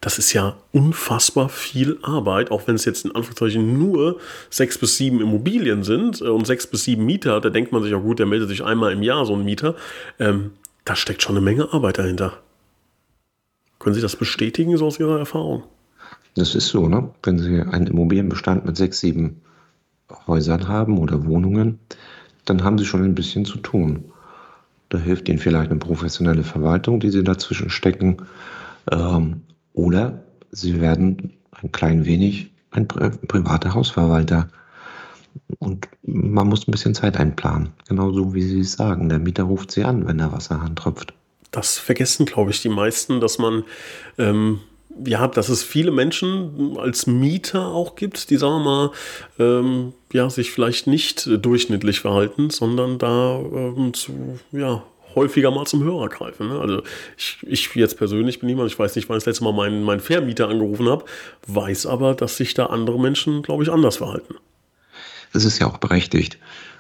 das 0.02 0.20
ist 0.20 0.34
ja 0.34 0.56
unfassbar 0.72 1.50
viel 1.50 1.98
Arbeit, 2.04 2.52
auch 2.52 2.68
wenn 2.68 2.76
es 2.76 2.86
jetzt 2.86 3.06
in 3.06 3.16
Anführungszeichen 3.16 3.80
nur 3.80 4.20
sechs 4.52 4.78
bis 4.78 4.98
sieben 4.98 5.20
Immobilien 5.20 5.84
sind 5.84 6.22
äh, 6.22 6.26
und 6.26 6.46
sechs 6.46 6.68
bis 6.68 6.84
sieben 6.84 7.06
Mieter, 7.06 7.42
da 7.42 7.50
denkt 7.50 7.72
man 7.72 7.82
sich 7.82 7.92
ja 7.92 7.98
gut, 7.98 8.20
der 8.20 8.28
meldet 8.28 8.50
sich 8.50 8.64
einmal 8.64 8.94
im 8.94 9.02
Jahr, 9.02 9.26
so 9.26 9.34
ein 9.34 9.44
Mieter, 9.44 9.76
ähm, 10.20 10.52
da 10.86 10.96
steckt 10.96 11.24
schon 11.24 11.36
eine 11.36 11.44
Menge 11.44 11.74
Arbeit 11.74 11.98
dahinter. 11.98 12.38
Können 13.80 13.96
Sie 13.96 14.02
das 14.02 14.16
bestätigen, 14.16 14.78
so 14.78 14.86
aus 14.86 15.00
Ihrer 15.00 15.18
Erfahrung? 15.18 15.64
Das 16.36 16.54
ist 16.54 16.68
so, 16.68 16.88
ne? 16.88 17.10
Wenn 17.24 17.40
Sie 17.40 17.62
einen 17.62 17.88
Immobilienbestand 17.88 18.66
mit 18.66 18.78
sechs, 18.78 19.00
sieben 19.00 19.42
Häusern 20.28 20.68
haben 20.68 20.98
oder 20.98 21.26
Wohnungen, 21.26 21.80
dann 22.44 22.64
haben 22.64 22.78
Sie 22.78 22.86
schon 22.86 23.04
ein 23.04 23.16
bisschen 23.16 23.46
zu 23.46 23.58
tun. 23.58 24.06
Da 24.90 24.98
hilft 24.98 25.28
Ihnen 25.30 25.40
vielleicht 25.40 25.72
eine 25.72 25.80
professionelle 25.80 26.44
Verwaltung, 26.44 27.00
die 27.00 27.10
Sie 27.10 27.24
dazwischen 27.24 27.70
stecken. 27.70 28.18
Ähm, 28.92 29.42
oder 29.74 30.24
Sie 30.52 30.80
werden 30.80 31.34
ein 31.52 31.72
klein 31.72 32.06
wenig 32.06 32.52
ein 32.72 32.88
privater 32.88 33.74
Hausverwalter. 33.74 34.50
Und 35.60 35.88
man 36.04 36.48
muss 36.48 36.68
ein 36.68 36.72
bisschen 36.72 36.94
Zeit 36.94 37.18
einplanen. 37.18 37.70
Genauso 37.88 38.34
wie 38.34 38.42
Sie 38.42 38.60
es 38.60 38.74
sagen. 38.74 39.10
Der 39.10 39.20
Mieter 39.20 39.44
ruft 39.44 39.72
Sie 39.72 39.84
an, 39.84 40.08
wenn 40.08 40.18
der 40.18 40.32
Wasserhahn 40.32 40.76
tröpft. 40.76 41.14
Das 41.52 41.78
vergessen, 41.78 42.26
glaube 42.26 42.52
ich, 42.52 42.62
die 42.62 42.70
meisten, 42.70 43.20
dass 43.22 43.38
man 43.38 43.64
ähm, 44.18 44.60
ja, 45.04 45.28
dass 45.28 45.50
es 45.50 45.64
viele 45.64 45.92
Menschen 45.92 46.78
als 46.78 47.08
Mieter 47.08 47.68
auch 47.68 47.96
gibt, 47.96 48.30
die, 48.30 48.38
sagen 48.38 48.64
wir 48.64 48.64
mal, 48.64 48.92
ähm, 49.40 49.94
ja, 50.14 50.30
sich 50.30 50.52
vielleicht 50.52 50.88
nicht 50.88 51.28
durchschnittlich 51.28 52.00
verhalten, 52.00 52.50
sondern 52.50 52.98
da 52.98 53.40
ähm, 53.40 53.94
zu, 53.94 54.40
ja, 54.52 54.84
häufiger 55.16 55.52
mal 55.52 55.66
zum 55.66 55.84
Hörer 55.84 56.10
greifen. 56.10 56.50
Ne? 56.50 56.60
Also 56.60 56.84
ich, 57.18 57.38
ich 57.48 57.74
jetzt 57.76 57.98
persönlich 57.98 58.40
bin 58.40 58.48
niemand, 58.48 58.70
ich 58.70 58.78
weiß 58.78 58.96
nicht, 58.96 59.10
wann 59.10 59.18
ich 59.18 59.24
das 59.24 59.34
letzte 59.34 59.44
Mal 59.46 59.54
meinen, 59.54 59.84
meinen 59.84 60.02
Vermieter 60.02 60.50
angerufen 60.50 60.88
habe, 60.88 61.06
weiß 61.48 61.86
aber, 61.86 62.14
dass 62.14 62.38
sich 62.38 62.54
da 62.54 62.68
andere 62.68 63.00
Menschen, 63.00 63.42
glaube 63.42 63.64
ich, 63.64 63.72
anders 63.72 63.98
verhalten. 63.98 64.36
Das 65.34 65.46
ist 65.46 65.60
ja 65.60 65.68
auch 65.68 65.78
berechtigt. 65.78 66.38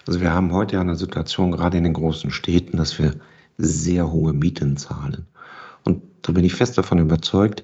Also 0.08 0.22
wir 0.22 0.32
haben 0.34 0.54
heute 0.54 0.76
ja 0.76 0.82
eine 0.82 0.96
Situation, 0.96 1.52
gerade 1.52 1.78
in 1.78 1.84
den 1.84 1.94
großen 1.94 2.32
Städten, 2.32 2.78
dass 2.78 3.00
wir 3.00 3.14
sehr 3.58 4.12
hohe 4.12 4.34
Mieten 4.34 4.78
zahlen. 4.78 5.26
Und 5.84 6.02
da 6.22 6.32
bin 6.32 6.44
ich 6.44 6.54
fest 6.54 6.78
davon 6.78 7.00
überzeugt, 7.00 7.64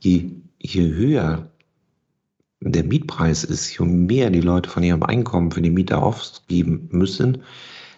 je, 0.00 0.30
je 0.58 0.94
höher 0.94 1.50
der 2.60 2.84
Mietpreis 2.84 3.44
ist, 3.44 3.78
je 3.78 3.84
mehr 3.84 4.30
die 4.30 4.40
Leute 4.40 4.68
von 4.68 4.82
ihrem 4.82 5.02
Einkommen 5.02 5.50
für 5.50 5.62
die 5.62 5.70
Miete 5.70 5.98
ausgeben 5.98 6.88
müssen, 6.90 7.42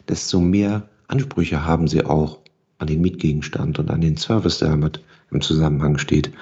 desto 0.08 0.40
mehr 0.40 0.88
Ansprüche 1.08 1.64
haben 1.64 1.88
sie 1.88 2.04
auch 2.04 2.38
an 2.78 2.86
den 2.86 3.00
Mietgegenstand 3.00 3.78
und 3.78 3.90
an 3.90 4.00
den 4.00 4.16
Service, 4.16 4.58
der 4.58 4.70
damit 4.70 5.02
im 5.30 5.40
Zusammenhang 5.40 5.98
steht. 5.98 6.32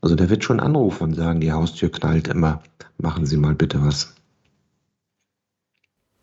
Also 0.00 0.14
der 0.14 0.28
wird 0.30 0.44
schon 0.44 0.60
anrufen 0.60 1.04
und 1.04 1.14
sagen, 1.14 1.40
die 1.40 1.52
Haustür 1.52 1.90
knallt 1.90 2.28
immer, 2.28 2.62
machen 2.98 3.24
Sie 3.24 3.36
mal 3.36 3.54
bitte 3.54 3.82
was. 3.82 4.14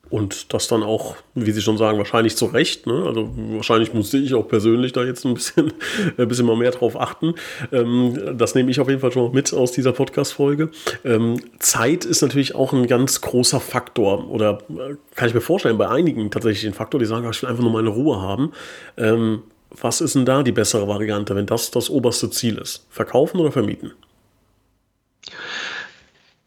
Und 0.09 0.53
das 0.53 0.67
dann 0.67 0.81
auch, 0.81 1.15
wie 1.35 1.51
Sie 1.51 1.61
schon 1.61 1.77
sagen, 1.77 1.99
wahrscheinlich 1.99 2.35
zu 2.35 2.45
Recht. 2.45 2.87
Ne? 2.87 3.03
Also 3.05 3.29
wahrscheinlich 3.35 3.93
musste 3.93 4.17
ich 4.17 4.33
auch 4.33 4.47
persönlich 4.47 4.91
da 4.91 5.03
jetzt 5.03 5.25
ein 5.25 5.35
bisschen, 5.35 5.73
ein 6.17 6.27
bisschen 6.27 6.47
mal 6.47 6.55
mehr 6.55 6.71
drauf 6.71 6.99
achten. 6.99 7.35
Ähm, 7.71 8.37
das 8.37 8.55
nehme 8.55 8.71
ich 8.71 8.79
auf 8.79 8.89
jeden 8.89 9.01
Fall 9.01 9.11
schon 9.11 9.25
mal 9.25 9.33
mit 9.33 9.53
aus 9.53 9.71
dieser 9.71 9.93
Podcast-Folge. 9.93 10.71
Ähm, 11.05 11.39
Zeit 11.59 12.05
ist 12.05 12.21
natürlich 12.21 12.55
auch 12.55 12.73
ein 12.73 12.87
ganz 12.87 13.21
großer 13.21 13.59
Faktor. 13.59 14.29
Oder 14.29 14.59
äh, 14.69 14.95
kann 15.15 15.27
ich 15.27 15.35
mir 15.35 15.41
vorstellen, 15.41 15.77
bei 15.77 15.89
einigen 15.89 16.31
tatsächlich 16.31 16.65
ein 16.65 16.73
Faktor, 16.73 16.99
die 16.99 17.05
sagen, 17.05 17.29
ich 17.29 17.41
will 17.41 17.49
einfach 17.49 17.63
nur 17.63 17.73
meine 17.73 17.89
Ruhe 17.89 18.19
haben. 18.19 18.51
Ähm, 18.97 19.43
was 19.69 20.01
ist 20.01 20.15
denn 20.15 20.25
da 20.25 20.41
die 20.41 20.51
bessere 20.51 20.87
Variante, 20.87 21.35
wenn 21.35 21.45
das 21.45 21.69
das 21.69 21.89
oberste 21.91 22.31
Ziel 22.31 22.57
ist? 22.57 22.87
Verkaufen 22.89 23.39
oder 23.39 23.51
vermieten? 23.51 23.91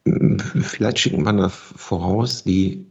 Vielleicht 0.05 0.99
schickt 0.99 1.19
man 1.19 1.37
da 1.37 1.49
voraus, 1.49 2.43
die 2.43 2.87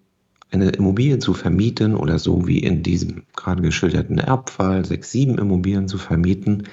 eine 0.52 0.70
Immobilie 0.70 1.20
zu 1.20 1.34
vermieten 1.34 1.96
oder 1.96 2.20
so 2.20 2.48
wie 2.48 2.60
in 2.60 2.84
diesem 2.84 3.24
gerade 3.36 3.62
geschilderten 3.62 4.18
Erbfall, 4.18 4.86
sechs, 4.86 5.12
sieben 5.12 5.38
Immobilien 5.38 5.88
zu 5.88 5.98
vermieten, 5.98 6.64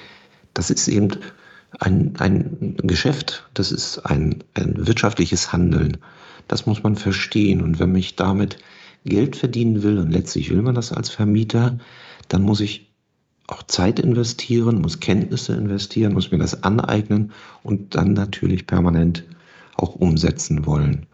das 0.53 0.69
ist 0.69 0.87
eben 0.87 1.11
ein, 1.79 2.13
ein 2.17 2.75
Geschäft, 2.83 3.47
das 3.53 3.71
ist 3.71 3.99
ein, 3.99 4.43
ein 4.55 4.87
wirtschaftliches 4.87 5.53
Handeln. 5.53 5.97
Das 6.47 6.65
muss 6.65 6.83
man 6.83 6.95
verstehen. 6.95 7.61
Und 7.61 7.79
wenn 7.79 7.95
ich 7.95 8.15
damit 8.15 8.57
Geld 9.05 9.35
verdienen 9.35 9.83
will, 9.83 9.97
und 9.99 10.11
letztlich 10.11 10.49
will 10.49 10.61
man 10.61 10.75
das 10.75 10.91
als 10.91 11.09
Vermieter, 11.09 11.77
dann 12.27 12.41
muss 12.41 12.59
ich 12.59 12.89
auch 13.47 13.63
Zeit 13.63 13.99
investieren, 13.99 14.81
muss 14.81 14.99
Kenntnisse 14.99 15.55
investieren, 15.55 16.13
muss 16.13 16.31
mir 16.31 16.37
das 16.37 16.63
aneignen 16.63 17.31
und 17.63 17.95
dann 17.95 18.13
natürlich 18.13 18.67
permanent 18.67 19.23
auch 19.75 19.95
umsetzen 19.95 20.65
wollen. 20.65 21.05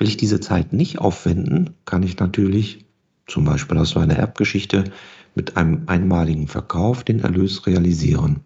Will 0.00 0.08
ich 0.08 0.16
diese 0.16 0.40
Zeit 0.40 0.72
nicht 0.72 0.98
aufwenden, 0.98 1.74
kann 1.84 2.02
ich 2.02 2.18
natürlich 2.18 2.86
zum 3.26 3.44
Beispiel 3.44 3.76
aus 3.76 3.94
meiner 3.94 4.16
Erbgeschichte 4.16 4.84
mit 5.34 5.58
einem 5.58 5.82
einmaligen 5.86 6.48
Verkauf 6.48 7.04
den 7.04 7.20
Erlös 7.20 7.66
realisieren. 7.66 8.40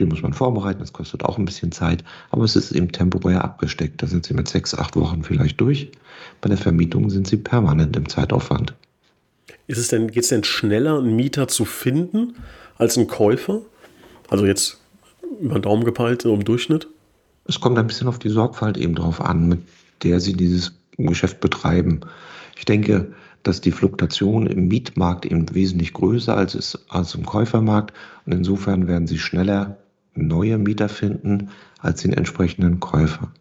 Den 0.00 0.08
muss 0.08 0.22
man 0.22 0.32
vorbereiten, 0.32 0.80
das 0.80 0.94
kostet 0.94 1.22
auch 1.22 1.36
ein 1.36 1.44
bisschen 1.44 1.70
Zeit, 1.70 2.02
aber 2.30 2.44
es 2.44 2.56
ist 2.56 2.72
eben 2.72 2.90
temporär 2.90 3.44
abgesteckt. 3.44 4.02
Da 4.02 4.06
sind 4.06 4.24
Sie 4.24 4.32
mit 4.32 4.48
sechs, 4.48 4.74
acht 4.74 4.96
Wochen 4.96 5.22
vielleicht 5.22 5.60
durch. 5.60 5.92
Bei 6.40 6.48
der 6.48 6.56
Vermietung 6.56 7.10
sind 7.10 7.26
Sie 7.26 7.36
permanent 7.36 7.94
im 7.96 8.08
Zeitaufwand. 8.08 8.72
Ist 9.66 9.76
es 9.76 9.88
denn, 9.88 10.10
geht 10.10 10.22
es 10.22 10.30
denn 10.30 10.44
schneller, 10.44 10.98
einen 10.98 11.14
Mieter 11.14 11.46
zu 11.46 11.66
finden 11.66 12.36
als 12.78 12.96
einen 12.96 13.06
Käufer? 13.06 13.60
Also 14.30 14.46
jetzt 14.46 14.80
über 15.42 15.58
den 15.58 15.62
Daumen 15.62 15.84
gepeilt, 15.84 16.24
im 16.24 16.42
Durchschnitt? 16.42 16.88
Es 17.44 17.60
kommt 17.60 17.78
ein 17.78 17.86
bisschen 17.86 18.08
auf 18.08 18.18
die 18.18 18.30
Sorgfalt 18.30 18.78
eben 18.78 18.94
drauf 18.94 19.20
an, 19.20 19.46
mit 19.46 19.60
der 20.02 20.20
Sie 20.20 20.34
dieses 20.34 20.72
Geschäft 20.96 21.40
betreiben. 21.40 22.00
Ich 22.56 22.64
denke, 22.64 23.12
dass 23.42 23.60
die 23.60 23.72
Fluktuation 23.72 24.46
im 24.46 24.68
Mietmarkt 24.68 25.24
eben 25.24 25.54
wesentlich 25.54 25.92
größer 25.92 26.36
als, 26.36 26.54
ist, 26.54 26.84
als 26.88 27.14
im 27.14 27.24
Käufermarkt 27.24 27.94
und 28.26 28.32
insofern 28.32 28.86
werden 28.86 29.06
Sie 29.06 29.18
schneller 29.18 29.78
neue 30.14 30.58
Mieter 30.58 30.88
finden 30.88 31.50
als 31.78 32.02
den 32.02 32.12
entsprechenden 32.12 32.80
Käufer. 32.80 33.32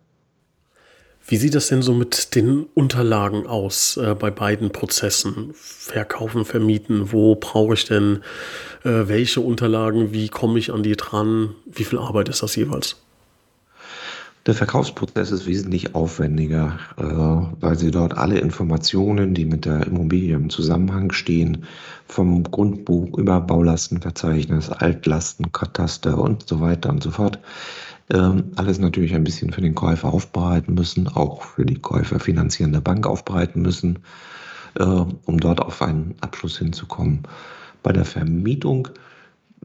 Wie 1.28 1.38
sieht 1.38 1.54
das 1.54 1.68
denn 1.68 1.84
so 1.84 1.94
mit 1.94 2.34
den 2.34 2.66
Unterlagen 2.74 3.46
aus 3.46 3.98
äh, 3.98 4.16
bei 4.16 4.32
beiden 4.32 4.72
Prozessen? 4.72 5.52
Verkaufen, 5.54 6.44
vermieten, 6.44 7.12
wo 7.12 7.36
brauche 7.36 7.76
ich 7.76 7.86
denn 7.86 8.22
äh, 8.84 9.08
welche 9.08 9.42
Unterlagen? 9.42 10.12
Wie 10.12 10.30
komme 10.30 10.58
ich 10.58 10.72
an 10.72 10.82
die 10.82 10.96
dran? 10.96 11.54
Wie 11.68 11.84
viel 11.84 12.00
Arbeit 12.00 12.30
ist 12.30 12.42
das 12.42 12.56
jeweils? 12.56 12.96
Der 14.50 14.56
Verkaufsprozess 14.56 15.30
ist 15.30 15.46
wesentlich 15.46 15.94
aufwendiger, 15.94 16.80
äh, 16.98 17.04
weil 17.04 17.78
Sie 17.78 17.92
dort 17.92 18.18
alle 18.18 18.40
Informationen, 18.40 19.36
die 19.36 19.46
mit 19.46 19.66
der 19.66 19.86
Immobilie 19.86 20.36
im 20.36 20.50
Zusammenhang 20.50 21.12
stehen, 21.12 21.66
vom 22.08 22.42
Grundbuch 22.42 23.16
über 23.16 23.42
Baulastenverzeichnis, 23.42 24.72
Altlasten, 24.72 25.52
Kataster 25.52 26.18
und 26.18 26.50
so 26.50 26.62
weiter 26.62 26.90
und 26.90 27.04
so 27.04 27.12
fort, 27.12 27.38
ähm, 28.12 28.46
alles 28.56 28.80
natürlich 28.80 29.14
ein 29.14 29.24
bisschen 29.24 29.54
für 29.54 29.62
den 29.62 29.76
Käufer 29.76 30.12
aufbereiten 30.12 30.74
müssen, 30.74 31.08
auch 31.08 31.44
für 31.44 31.68
die 31.68 31.78
Käufer 31.78 32.20
finanzierende 32.20 32.82
Bank 32.82 33.06
aufbereiten 33.06 33.62
müssen, 33.62 34.00
äh, 34.80 34.84
um 34.84 35.40
dort 35.40 35.62
auf 35.62 35.80
einen 35.84 36.16
Abschluss 36.22 36.58
hinzukommen. 36.58 37.22
Bei 37.84 37.94
der 37.94 38.06
Vermietung 38.06 38.88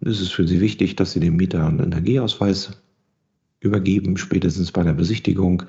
ist 0.02 0.20
es 0.20 0.30
für 0.30 0.46
Sie 0.46 0.60
wichtig, 0.60 0.94
dass 0.94 1.12
Sie 1.12 1.20
dem 1.20 1.36
Mieter 1.36 1.66
einen 1.66 1.80
Energieausweis 1.80 2.72
übergeben, 3.64 4.16
spätestens 4.16 4.70
bei 4.70 4.82
der 4.82 4.92
Besichtigung, 4.92 5.64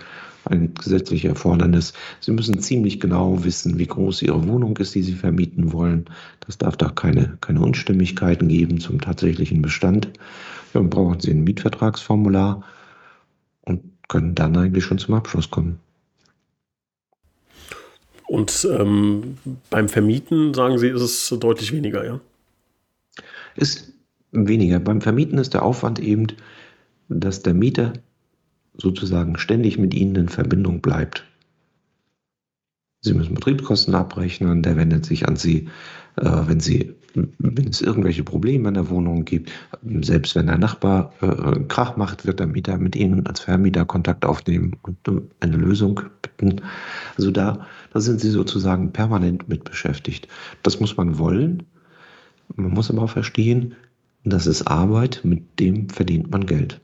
ein 0.46 0.74
gesetzliches 0.76 1.30
Erfordernis. 1.30 1.94
Sie 2.20 2.32
müssen 2.32 2.60
ziemlich 2.60 3.00
genau 3.00 3.44
wissen, 3.44 3.80
wie 3.80 3.88
groß 3.88 4.22
Ihre 4.22 4.48
Wohnung 4.48 4.78
ist, 4.78 4.94
die 4.94 5.02
Sie 5.02 5.14
vermieten 5.14 5.74
wollen. 5.74 6.06
Das 6.46 6.58
darf 6.58 6.78
da 6.78 6.90
keine, 6.90 7.38
keine 7.42 7.62
Unstimmigkeiten 7.62 8.48
geben 8.48 8.80
zum 8.80 9.02
tatsächlichen 9.02 9.62
Bestand. 9.62 10.10
Dann 10.74 10.90
brauchen 10.90 11.20
Sie 11.20 11.32
ein 11.32 11.44
Mietvertragsformular 11.44 12.64
und 13.62 13.82
können 14.08 14.36
dann 14.36 14.56
eigentlich 14.56 14.84
schon 14.84 15.00
zum 15.00 15.16
Abschluss 15.16 15.50
kommen. 15.50 15.80
Und 18.28 18.68
ähm, 18.72 19.38
beim 19.70 19.88
Vermieten, 19.88 20.54
sagen 20.54 20.78
Sie, 20.78 20.90
ist 20.90 21.02
es 21.02 21.40
deutlich 21.40 21.72
weniger, 21.72 22.06
ja? 22.06 22.20
Ist 23.56 23.94
weniger. 24.32 24.80
Beim 24.80 25.02
Vermieten 25.02 25.38
ist 25.38 25.54
der 25.54 25.64
Aufwand 25.64 26.00
eben 26.00 26.28
dass 27.10 27.42
der 27.42 27.54
Mieter 27.54 27.94
sozusagen 28.78 29.38
ständig 29.38 29.78
mit 29.78 29.94
Ihnen 29.94 30.16
in 30.16 30.30
Verbindung 30.30 30.82
bleibt. 30.82 31.26
Sie 33.02 33.14
müssen 33.14 33.36
Betriebskosten 33.36 33.94
abrechnen, 33.94 34.64
der 34.64 34.78
wendet 34.78 35.06
sich 35.06 35.28
an 35.28 35.36
Sie, 35.36 35.70
äh, 36.16 36.42
wenn, 36.48 36.60
Sie, 36.60 36.96
wenn 37.14 37.68
es 37.68 37.82
irgendwelche 37.82 38.24
Probleme 38.24 38.68
in 38.68 38.74
der 38.74 38.90
Wohnung 38.90 39.26
gibt. 39.26 39.52
Selbst 40.02 40.36
wenn 40.36 40.48
der 40.48 40.58
Nachbar 40.58 41.14
äh, 41.22 41.60
Krach 41.68 41.98
macht, 41.98 42.26
wird 42.26 42.40
der 42.40 42.48
Mieter 42.48 42.80
mit 42.80 42.96
Ihnen 42.96 43.28
als 43.28 43.42
Vermieter 43.42 43.86
Kontakt 43.86 44.26
aufnehmen 44.26 44.76
und 44.82 45.08
um 45.08 45.30
eine 45.40 45.56
Lösung 45.56 46.02
bitten. 46.24 46.62
Also 47.16 47.30
da, 47.30 47.68
da 47.94 48.02
sind 48.02 48.20
Sie 48.20 48.32
sozusagen 48.32 48.92
permanent 48.92 49.48
mit 49.48 49.64
beschäftigt. 49.66 50.28
Das 50.64 50.80
muss 50.80 50.98
man 50.98 51.20
wollen. 51.20 51.64
Man 52.56 52.72
muss 52.72 52.90
aber 52.90 53.04
auch 53.04 53.12
verstehen, 53.12 53.76
das 54.24 54.48
ist 54.48 54.64
Arbeit, 54.64 55.22
mit 55.24 55.60
dem 55.60 55.90
verdient 55.90 56.32
man 56.32 56.48
Geld. 56.48 56.82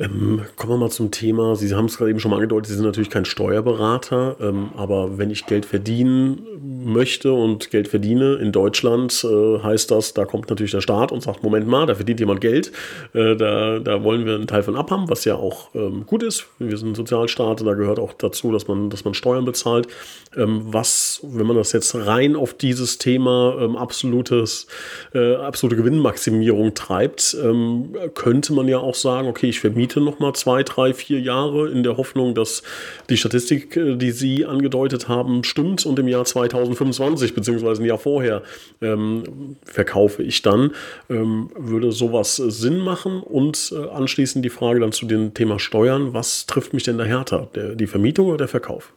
Ähm, 0.00 0.40
kommen 0.56 0.72
wir 0.72 0.76
mal 0.78 0.90
zum 0.90 1.10
Thema. 1.10 1.56
Sie 1.56 1.74
haben 1.74 1.84
es 1.84 1.98
gerade 1.98 2.10
eben 2.10 2.20
schon 2.20 2.30
mal 2.30 2.38
angedeutet, 2.38 2.68
Sie 2.68 2.74
sind 2.74 2.86
natürlich 2.86 3.10
kein 3.10 3.26
Steuerberater, 3.26 4.36
ähm, 4.40 4.70
aber 4.74 5.18
wenn 5.18 5.30
ich 5.30 5.44
Geld 5.44 5.66
verdienen 5.66 6.40
möchte 6.84 7.32
und 7.32 7.70
Geld 7.70 7.86
verdiene 7.86 8.36
in 8.36 8.50
Deutschland, 8.50 9.24
äh, 9.24 9.58
heißt 9.62 9.90
das, 9.90 10.14
da 10.14 10.24
kommt 10.24 10.48
natürlich 10.48 10.72
der 10.72 10.80
Staat 10.80 11.12
und 11.12 11.22
sagt, 11.22 11.42
Moment 11.42 11.66
mal, 11.68 11.84
da 11.84 11.94
verdient 11.94 12.18
jemand 12.18 12.40
Geld, 12.40 12.72
äh, 13.12 13.36
da, 13.36 13.78
da 13.78 14.02
wollen 14.02 14.24
wir 14.24 14.36
einen 14.36 14.46
Teil 14.46 14.62
von 14.62 14.74
abhaben, 14.74 15.10
was 15.10 15.26
ja 15.26 15.34
auch 15.34 15.68
ähm, 15.74 16.06
gut 16.06 16.22
ist. 16.22 16.46
Wir 16.58 16.78
sind 16.78 16.92
ein 16.92 16.94
Sozialstaat, 16.94 17.60
da 17.60 17.74
gehört 17.74 17.98
auch 17.98 18.14
dazu, 18.14 18.52
dass 18.52 18.68
man, 18.68 18.88
dass 18.88 19.04
man 19.04 19.12
Steuern 19.12 19.44
bezahlt. 19.44 19.86
Ähm, 20.34 20.62
was, 20.64 21.20
wenn 21.24 21.46
man 21.46 21.56
das 21.56 21.72
jetzt 21.72 21.94
rein 21.94 22.36
auf 22.36 22.54
dieses 22.54 22.96
Thema 22.96 23.58
ähm, 23.60 23.76
absolutes, 23.76 24.66
äh, 25.12 25.34
absolute 25.34 25.76
Gewinnmaximierung 25.76 26.72
treibt, 26.72 27.36
ähm, 27.42 27.94
könnte 28.14 28.54
man 28.54 28.66
ja 28.66 28.78
auch 28.78 28.94
sagen, 28.94 29.28
okay, 29.28 29.48
ich 29.48 29.60
vermiete 29.60 29.89
Miete 29.90 30.00
nochmal 30.00 30.34
zwei, 30.34 30.62
drei, 30.62 30.94
vier 30.94 31.20
Jahre 31.20 31.68
in 31.68 31.82
der 31.82 31.96
Hoffnung, 31.96 32.34
dass 32.34 32.62
die 33.08 33.16
Statistik, 33.16 33.76
äh, 33.76 33.96
die 33.96 34.12
Sie 34.12 34.46
angedeutet 34.46 35.08
haben, 35.08 35.42
stimmt 35.42 35.84
und 35.84 35.98
im 35.98 36.06
Jahr 36.06 36.24
2025 36.24 37.34
beziehungsweise 37.34 37.82
ein 37.82 37.86
Jahr 37.86 37.98
vorher 37.98 38.42
ähm, 38.80 39.56
verkaufe 39.64 40.22
ich 40.22 40.42
dann. 40.42 40.72
Ähm, 41.08 41.50
würde 41.56 41.90
sowas 41.90 42.36
Sinn 42.36 42.78
machen? 42.78 43.20
Und 43.20 43.72
äh, 43.74 43.88
anschließend 43.88 44.44
die 44.44 44.50
Frage 44.50 44.78
dann 44.78 44.92
zu 44.92 45.06
dem 45.06 45.34
Thema 45.34 45.58
Steuern. 45.58 46.14
Was 46.14 46.46
trifft 46.46 46.72
mich 46.72 46.84
denn 46.84 46.98
da 46.98 47.04
härter? 47.04 47.48
Der, 47.56 47.74
die 47.74 47.88
Vermietung 47.88 48.28
oder 48.28 48.38
der 48.38 48.48
Verkauf? 48.48 48.92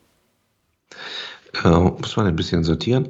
Äh, 1.63 1.69
muss 1.69 2.15
man 2.15 2.27
ein 2.27 2.36
bisschen 2.36 2.63
sortieren. 2.63 3.10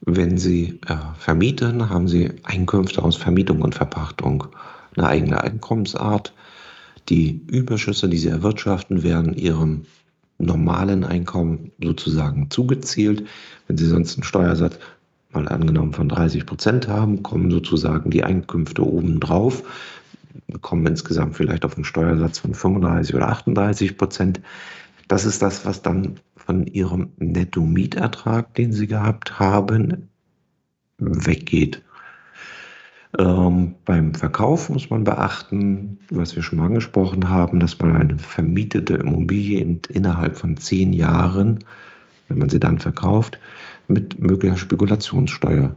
Wenn 0.00 0.38
Sie 0.38 0.80
äh, 0.88 0.96
vermieten, 1.18 1.88
haben 1.88 2.08
Sie 2.08 2.32
Einkünfte 2.42 3.00
aus 3.00 3.14
Vermietung 3.14 3.62
und 3.62 3.76
Verpachtung, 3.76 4.48
eine 4.96 5.06
eigene 5.06 5.40
Einkommensart. 5.40 6.32
Die 7.08 7.40
Überschüsse, 7.48 8.08
die 8.08 8.18
sie 8.18 8.28
erwirtschaften, 8.28 9.02
werden 9.02 9.34
ihrem 9.34 9.86
normalen 10.38 11.04
Einkommen 11.04 11.72
sozusagen 11.82 12.50
zugezählt. 12.50 13.26
Wenn 13.66 13.78
sie 13.78 13.86
sonst 13.86 14.16
einen 14.16 14.24
Steuersatz 14.24 14.78
mal 15.32 15.48
angenommen 15.48 15.92
von 15.92 16.08
30 16.08 16.46
Prozent 16.46 16.88
haben, 16.88 17.22
kommen 17.22 17.50
sozusagen 17.50 18.10
die 18.10 18.24
Einkünfte 18.24 18.86
obendrauf, 18.86 19.62
kommen 20.60 20.86
insgesamt 20.86 21.36
vielleicht 21.36 21.64
auf 21.64 21.76
einen 21.76 21.84
Steuersatz 21.84 22.38
von 22.38 22.54
35 22.54 23.14
oder 23.14 23.28
38 23.28 23.96
Prozent. 23.96 24.40
Das 25.08 25.24
ist 25.24 25.42
das, 25.42 25.64
was 25.64 25.82
dann 25.82 26.16
von 26.36 26.66
ihrem 26.66 27.10
Netto-Mietertrag, 27.18 28.54
den 28.54 28.72
sie 28.72 28.86
gehabt 28.86 29.38
haben, 29.38 30.08
weggeht. 30.98 31.82
Ähm, 33.18 33.74
beim 33.84 34.14
Verkauf 34.14 34.70
muss 34.70 34.88
man 34.88 35.04
beachten, 35.04 35.98
was 36.10 36.34
wir 36.34 36.42
schon 36.42 36.58
mal 36.58 36.66
angesprochen 36.66 37.28
haben, 37.28 37.60
dass 37.60 37.78
man 37.78 37.94
eine 37.94 38.18
vermietete 38.18 38.94
Immobilie 38.94 39.60
in, 39.60 39.80
innerhalb 39.90 40.36
von 40.36 40.56
zehn 40.56 40.92
Jahren, 40.94 41.58
wenn 42.28 42.38
man 42.38 42.48
sie 42.48 42.60
dann 42.60 42.78
verkauft, 42.78 43.38
mit 43.86 44.18
möglicher 44.18 44.56
Spekulationssteuer, 44.56 45.76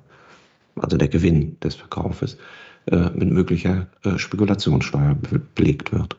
also 0.78 0.98
der 0.98 1.10
Gewinn 1.10 1.58
des 1.60 1.76
Verkaufes, 1.76 2.38
äh, 2.86 3.10
mit 3.10 3.32
möglicher 3.32 3.88
äh, 4.04 4.17
Spekulationssteuer 4.17 5.17
belegt 5.56 5.91
wird. 5.91 6.17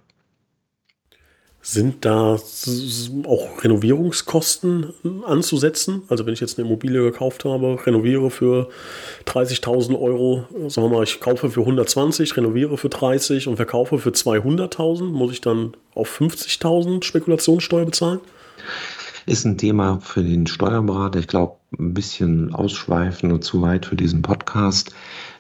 Sind 1.68 2.04
da 2.04 2.38
auch 3.24 3.64
Renovierungskosten 3.64 4.92
anzusetzen? 5.26 6.02
Also 6.06 6.24
wenn 6.24 6.32
ich 6.32 6.38
jetzt 6.38 6.60
eine 6.60 6.68
Immobilie 6.68 7.02
gekauft 7.02 7.44
habe, 7.44 7.76
renoviere 7.84 8.30
für 8.30 8.68
30.000 9.24 10.00
Euro, 10.00 10.44
sagen 10.68 10.86
wir 10.86 10.98
mal, 10.98 11.02
ich 11.02 11.18
kaufe 11.18 11.50
für 11.50 11.62
120, 11.62 12.36
renoviere 12.36 12.78
für 12.78 12.88
30 12.88 13.48
und 13.48 13.56
verkaufe 13.56 13.98
für 13.98 14.10
200.000, 14.10 15.06
muss 15.06 15.32
ich 15.32 15.40
dann 15.40 15.72
auf 15.92 16.20
50.000 16.20 17.02
Spekulationssteuer 17.02 17.84
bezahlen? 17.84 18.20
Ist 19.26 19.44
ein 19.44 19.58
Thema 19.58 19.98
für 19.98 20.22
den 20.22 20.46
Steuerberater. 20.46 21.18
Ich 21.18 21.26
glaube, 21.26 21.56
ein 21.76 21.94
bisschen 21.94 22.54
ausschweifend 22.54 23.32
und 23.32 23.42
zu 23.42 23.60
weit 23.60 23.86
für 23.86 23.96
diesen 23.96 24.22
Podcast. 24.22 24.94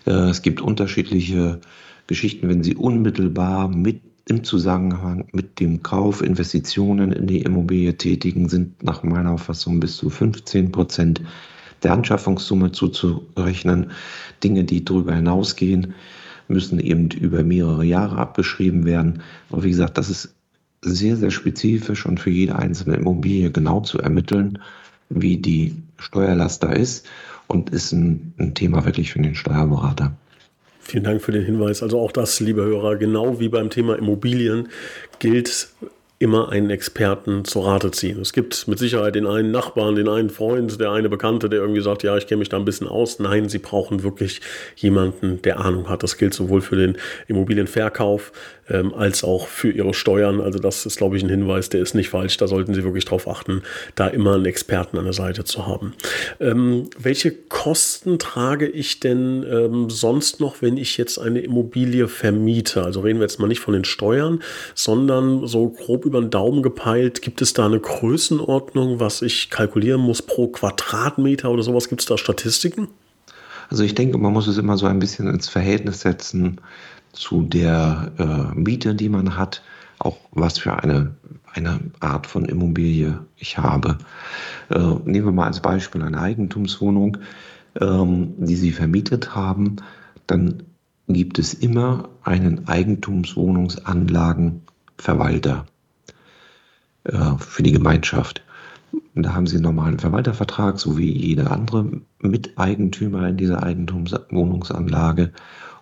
Äh, 0.06 0.30
es 0.30 0.42
gibt 0.42 0.60
unterschiedliche 0.60 1.60
Geschichten, 2.08 2.48
wenn 2.48 2.64
Sie 2.64 2.74
unmittelbar 2.74 3.68
mit 3.68 4.00
im 4.28 4.42
Zusammenhang 4.42 5.28
mit 5.32 5.60
dem 5.60 5.82
Kauf 5.82 6.20
Investitionen 6.20 7.12
in 7.12 7.26
die 7.26 7.42
Immobilie 7.42 7.96
tätigen, 7.96 8.48
sind 8.48 8.82
nach 8.82 9.02
meiner 9.02 9.32
Auffassung 9.32 9.78
bis 9.78 9.96
zu 9.96 10.10
15 10.10 10.72
Prozent 10.72 11.22
der 11.82 11.92
Anschaffungssumme 11.92 12.72
zuzurechnen. 12.72 13.92
Dinge, 14.42 14.64
die 14.64 14.84
darüber 14.84 15.14
hinausgehen, 15.14 15.94
müssen 16.48 16.80
eben 16.80 17.10
über 17.10 17.44
mehrere 17.44 17.84
Jahre 17.84 18.16
abbeschrieben 18.18 18.84
werden. 18.84 19.22
Aber 19.50 19.62
wie 19.62 19.70
gesagt, 19.70 19.96
das 19.96 20.10
ist 20.10 20.34
sehr, 20.82 21.16
sehr 21.16 21.30
spezifisch 21.30 22.04
und 22.04 22.18
für 22.18 22.30
jede 22.30 22.56
einzelne 22.56 22.96
Immobilie 22.96 23.50
genau 23.50 23.80
zu 23.80 23.98
ermitteln, 23.98 24.58
wie 25.08 25.36
die 25.36 25.76
Steuerlast 25.98 26.62
da 26.62 26.72
ist 26.72 27.06
und 27.46 27.70
ist 27.70 27.92
ein, 27.92 28.34
ein 28.38 28.54
Thema 28.54 28.84
wirklich 28.84 29.12
für 29.12 29.22
den 29.22 29.34
Steuerberater. 29.34 30.16
Vielen 30.88 31.02
Dank 31.02 31.20
für 31.20 31.32
den 31.32 31.44
Hinweis. 31.44 31.82
Also 31.82 31.98
auch 31.98 32.12
das, 32.12 32.38
liebe 32.38 32.62
Hörer, 32.62 32.94
genau 32.94 33.40
wie 33.40 33.48
beim 33.48 33.70
Thema 33.70 33.96
Immobilien 33.96 34.68
gilt 35.18 35.68
immer 36.18 36.48
einen 36.48 36.70
Experten 36.70 37.44
zur 37.44 37.66
Rate 37.66 37.90
ziehen. 37.90 38.20
Es 38.20 38.32
gibt 38.32 38.68
mit 38.68 38.78
Sicherheit 38.78 39.14
den 39.14 39.26
einen 39.26 39.50
Nachbarn, 39.50 39.96
den 39.96 40.08
einen 40.08 40.30
Freund, 40.30 40.80
der 40.80 40.90
eine 40.92 41.10
Bekannte, 41.10 41.50
der 41.50 41.60
irgendwie 41.60 41.82
sagt, 41.82 42.02
ja, 42.04 42.16
ich 42.16 42.26
kenne 42.26 42.38
mich 42.38 42.48
da 42.48 42.56
ein 42.56 42.64
bisschen 42.64 42.88
aus. 42.88 43.18
Nein, 43.18 43.50
Sie 43.50 43.58
brauchen 43.58 44.02
wirklich 44.02 44.40
jemanden, 44.76 45.42
der 45.42 45.60
Ahnung 45.60 45.90
hat. 45.90 46.02
Das 46.02 46.16
gilt 46.16 46.32
sowohl 46.32 46.62
für 46.62 46.76
den 46.76 46.96
Immobilienverkauf 47.28 48.32
ähm, 48.70 48.94
als 48.94 49.24
auch 49.24 49.46
für 49.46 49.70
ihre 49.70 49.92
Steuern. 49.92 50.40
Also 50.40 50.58
das 50.58 50.86
ist, 50.86 50.96
glaube 50.96 51.18
ich, 51.18 51.22
ein 51.22 51.28
Hinweis, 51.28 51.68
der 51.68 51.82
ist 51.82 51.94
nicht 51.94 52.08
falsch. 52.08 52.38
Da 52.38 52.48
sollten 52.48 52.72
Sie 52.72 52.82
wirklich 52.82 53.04
darauf 53.04 53.28
achten, 53.28 53.62
da 53.94 54.08
immer 54.08 54.36
einen 54.36 54.46
Experten 54.46 54.96
an 54.96 55.04
der 55.04 55.12
Seite 55.12 55.44
zu 55.44 55.66
haben. 55.66 55.92
Ähm, 56.40 56.88
welche 56.98 57.30
Kosten 57.30 58.18
trage 58.18 58.66
ich 58.66 59.00
denn 59.00 59.44
ähm, 59.50 59.90
sonst 59.90 60.40
noch, 60.40 60.62
wenn 60.62 60.78
ich 60.78 60.96
jetzt 60.96 61.18
eine 61.18 61.40
Immobilie 61.40 62.08
vermiete? 62.08 62.84
Also 62.84 63.00
reden 63.00 63.18
wir 63.18 63.24
jetzt 63.24 63.38
mal 63.38 63.48
nicht 63.48 63.60
von 63.60 63.74
den 63.74 63.84
Steuern, 63.84 64.42
sondern 64.74 65.46
so 65.46 65.68
grob 65.68 66.05
über 66.06 66.20
den 66.20 66.30
Daumen 66.30 66.62
gepeilt. 66.62 67.20
Gibt 67.20 67.42
es 67.42 67.52
da 67.52 67.66
eine 67.66 67.80
Größenordnung, 67.80 69.00
was 69.00 69.22
ich 69.22 69.50
kalkulieren 69.50 70.00
muss 70.00 70.22
pro 70.22 70.48
Quadratmeter 70.48 71.50
oder 71.50 71.62
sowas? 71.62 71.88
Gibt 71.88 72.02
es 72.02 72.06
da 72.06 72.16
Statistiken? 72.16 72.88
Also 73.68 73.82
ich 73.82 73.94
denke, 73.94 74.16
man 74.18 74.32
muss 74.32 74.46
es 74.46 74.58
immer 74.58 74.76
so 74.76 74.86
ein 74.86 75.00
bisschen 75.00 75.28
ins 75.28 75.48
Verhältnis 75.48 76.00
setzen 76.00 76.60
zu 77.12 77.42
der 77.42 78.12
äh, 78.18 78.58
Miete, 78.58 78.94
die 78.94 79.08
man 79.08 79.36
hat, 79.36 79.62
auch 79.98 80.18
was 80.30 80.58
für 80.58 80.82
eine, 80.82 81.14
eine 81.52 81.80
Art 82.00 82.26
von 82.26 82.44
Immobilie 82.44 83.18
ich 83.36 83.58
habe. 83.58 83.98
Äh, 84.68 84.78
nehmen 85.04 85.26
wir 85.26 85.32
mal 85.32 85.46
als 85.46 85.60
Beispiel 85.60 86.02
eine 86.02 86.20
Eigentumswohnung, 86.20 87.18
ähm, 87.80 88.34
die 88.38 88.56
Sie 88.56 88.72
vermietet 88.72 89.34
haben, 89.34 89.76
dann 90.26 90.62
gibt 91.08 91.38
es 91.38 91.54
immer 91.54 92.10
einen 92.22 92.68
Eigentumswohnungsanlagenverwalter 92.68 95.66
für 97.38 97.62
die 97.62 97.72
Gemeinschaft. 97.72 98.42
Da 99.14 99.34
haben 99.34 99.46
Sie 99.46 99.56
einen 99.56 99.64
normalen 99.64 99.98
Verwaltervertrag, 99.98 100.78
so 100.78 100.98
wie 100.98 101.10
jeder 101.10 101.50
andere 101.50 101.90
Miteigentümer 102.20 103.28
in 103.28 103.36
dieser 103.36 103.62
Eigentumswohnungsanlage. 103.62 105.32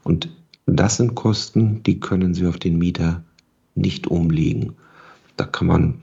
Und 0.02 0.28
das 0.66 0.96
sind 0.96 1.14
Kosten, 1.14 1.82
die 1.82 2.00
können 2.00 2.34
Sie 2.34 2.46
auf 2.46 2.58
den 2.58 2.78
Mieter 2.78 3.24
nicht 3.74 4.06
umlegen. 4.06 4.74
Da 5.36 5.44
kann 5.44 5.66
man 5.66 6.00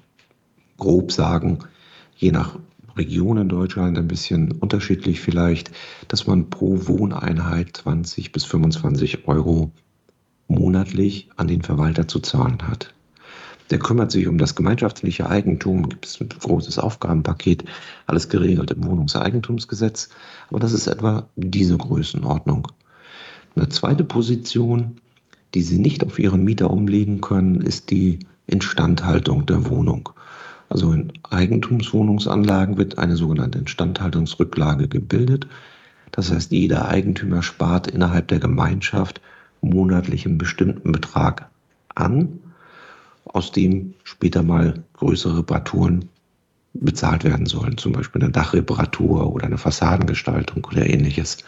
grob 0.78 1.12
sagen, 1.12 1.60
je 2.16 2.32
nach 2.32 2.58
Region 2.98 3.38
in 3.38 3.50
Deutschland 3.50 3.98
ein 3.98 4.08
bisschen 4.08 4.52
unterschiedlich 4.52 5.22
vielleicht, 5.22 5.72
dass 6.08 6.28
man 6.28 6.50
pro 6.50 6.88
Wohneinheit 6.88 7.78
20 7.78 8.32
bis 8.32 8.44
25 8.46 9.28
Euro 9.28 9.72
monatlich 10.48 11.30
an 11.38 11.48
den 11.48 11.62
Verwalter 11.62 12.08
zu 12.08 12.20
zahlen 12.20 12.68
hat. 12.68 12.94
Der 13.72 13.80
kümmert 13.80 14.12
sich 14.12 14.28
um 14.28 14.38
das 14.38 14.56
gemeinschaftliche 14.56 15.30
Eigentum, 15.30 15.88
gibt 15.88 16.06
es 16.06 16.20
ein 16.20 16.28
großes 16.28 16.78
Aufgabenpaket, 16.78 17.64
alles 18.06 18.28
geregelt 18.28 18.72
im 18.72 18.84
Wohnungseigentumsgesetz. 18.84 20.10
Aber 20.50 20.60
das 20.60 20.74
ist 20.74 20.88
etwa 20.88 21.30
diese 21.38 21.78
Größenordnung. 21.78 22.68
Eine 23.56 23.70
zweite 23.70 24.04
Position, 24.04 24.98
die 25.54 25.62
Sie 25.62 25.80
nicht 25.80 26.06
auf 26.06 26.20
Ihren 26.20 26.44
Mieter 26.44 26.70
umlegen 26.70 27.22
können, 27.22 27.62
ist 27.62 27.92
die 27.92 28.20
Instandhaltung 28.46 29.46
der 29.46 29.70
Wohnung. 29.70 30.10
Also 30.68 30.92
in 30.92 31.12
Eigentumswohnungsanlagen 31.30 32.78
wird 32.78 32.98
eine 32.98 33.16
sogenannte 33.16 33.60
Instandhaltungsrücklage 33.60 34.88
gebildet. 34.90 35.48
Das 36.12 36.32
heißt, 36.32 36.52
jeder 36.52 36.90
Eigentümer 36.90 37.42
spart 37.42 37.88
innerhalb 37.88 38.28
der 38.28 38.40
Gemeinschaft 38.40 39.22
monatlich 39.62 40.26
einen 40.26 40.38
bestimmten 40.38 40.92
Betrag 40.92 41.50
an, 41.96 42.40
aus 43.26 43.52
dem 43.52 43.94
später 44.04 44.44
mal 44.44 44.84
größere 44.94 45.40
Reparaturen 45.40 46.10
bezahlt 46.74 47.24
werden 47.24 47.46
sollen, 47.46 47.78
zum 47.78 47.92
Beispiel 47.92 48.22
eine 48.22 48.32
Dachreparatur 48.32 49.34
oder 49.34 49.46
eine 49.46 49.58
Fassadengestaltung 49.58 50.66
oder 50.66 50.88
ähnliches. 50.88 51.40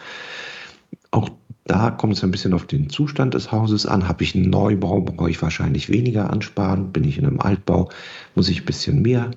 Auch 1.10 1.30
da 1.64 1.90
kommt 1.90 2.14
es 2.14 2.24
ein 2.24 2.30
bisschen 2.30 2.52
auf 2.52 2.66
den 2.66 2.90
Zustand 2.90 3.32
des 3.32 3.50
Hauses 3.50 3.86
an. 3.86 4.06
Habe 4.06 4.22
ich 4.22 4.34
einen 4.34 4.50
Neubau, 4.50 5.00
brauche 5.00 5.30
ich 5.30 5.40
wahrscheinlich 5.40 5.88
weniger 5.88 6.30
ansparen. 6.30 6.92
Bin 6.92 7.04
ich 7.04 7.16
in 7.16 7.26
einem 7.26 7.40
Altbau, 7.40 7.88
muss 8.34 8.50
ich 8.50 8.60
ein 8.62 8.66
bisschen 8.66 9.00
mehr 9.00 9.30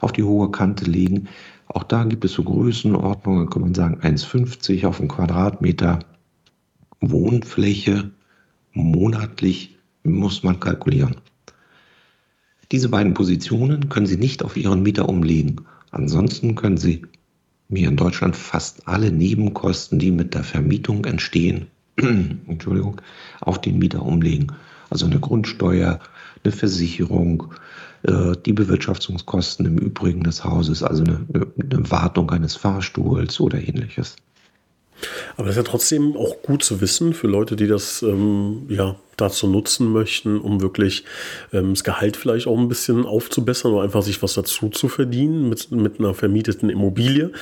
auf 0.00 0.12
die 0.12 0.22
hohe 0.22 0.50
Kante 0.50 0.86
legen. 0.86 1.28
Auch 1.66 1.84
da 1.84 2.04
gibt 2.04 2.24
es 2.24 2.32
so 2.32 2.42
Größenordnungen, 2.42 3.50
kann 3.50 3.62
man 3.62 3.74
sagen 3.74 4.00
1,50 4.00 4.86
auf 4.86 5.00
einen 5.00 5.08
Quadratmeter 5.08 5.98
Wohnfläche 7.00 8.10
monatlich 8.72 9.76
muss 10.02 10.42
man 10.42 10.60
kalkulieren. 10.60 11.16
Diese 12.70 12.88
beiden 12.90 13.14
Positionen 13.14 13.88
können 13.88 14.06
Sie 14.06 14.18
nicht 14.18 14.42
auf 14.42 14.56
Ihren 14.56 14.82
Mieter 14.82 15.08
umlegen. 15.08 15.62
Ansonsten 15.90 16.54
können 16.54 16.76
Sie 16.76 17.02
mir 17.68 17.88
in 17.88 17.96
Deutschland 17.96 18.36
fast 18.36 18.86
alle 18.86 19.10
Nebenkosten, 19.10 19.98
die 19.98 20.10
mit 20.10 20.34
der 20.34 20.44
Vermietung 20.44 21.04
entstehen, 21.04 21.68
Entschuldigung, 21.96 23.00
auf 23.40 23.60
den 23.60 23.78
Mieter 23.78 24.02
umlegen. 24.02 24.52
Also 24.90 25.06
eine 25.06 25.20
Grundsteuer, 25.20 26.00
eine 26.44 26.52
Versicherung, 26.52 27.54
äh, 28.02 28.32
die 28.44 28.52
Bewirtschaftungskosten 28.52 29.66
im 29.66 29.78
Übrigen 29.78 30.22
des 30.22 30.44
Hauses, 30.44 30.82
also 30.82 31.04
eine, 31.04 31.26
eine 31.34 31.90
Wartung 31.90 32.30
eines 32.30 32.56
Fahrstuhls 32.56 33.40
oder 33.40 33.58
ähnliches. 33.58 34.16
Aber 35.36 35.46
das 35.46 35.56
ist 35.56 35.64
ja 35.64 35.70
trotzdem 35.70 36.16
auch 36.16 36.42
gut 36.42 36.64
zu 36.64 36.80
wissen 36.80 37.14
für 37.14 37.28
Leute, 37.28 37.56
die 37.56 37.66
das 37.66 38.02
ähm, 38.02 38.66
ja 38.68 38.96
dazu 39.20 39.46
nutzen 39.46 39.92
möchten, 39.92 40.40
um 40.40 40.60
wirklich 40.60 41.04
ähm, 41.52 41.74
das 41.74 41.84
Gehalt 41.84 42.16
vielleicht 42.16 42.46
auch 42.46 42.56
ein 42.56 42.68
bisschen 42.68 43.04
aufzubessern 43.04 43.72
oder 43.72 43.82
einfach 43.82 44.02
sich 44.02 44.22
was 44.22 44.34
dazu 44.34 44.68
zu 44.70 44.88
verdienen 44.88 45.48
mit, 45.48 45.70
mit 45.70 45.98
einer 45.98 46.14
vermieteten 46.14 46.70
Immobilie, 46.70 47.32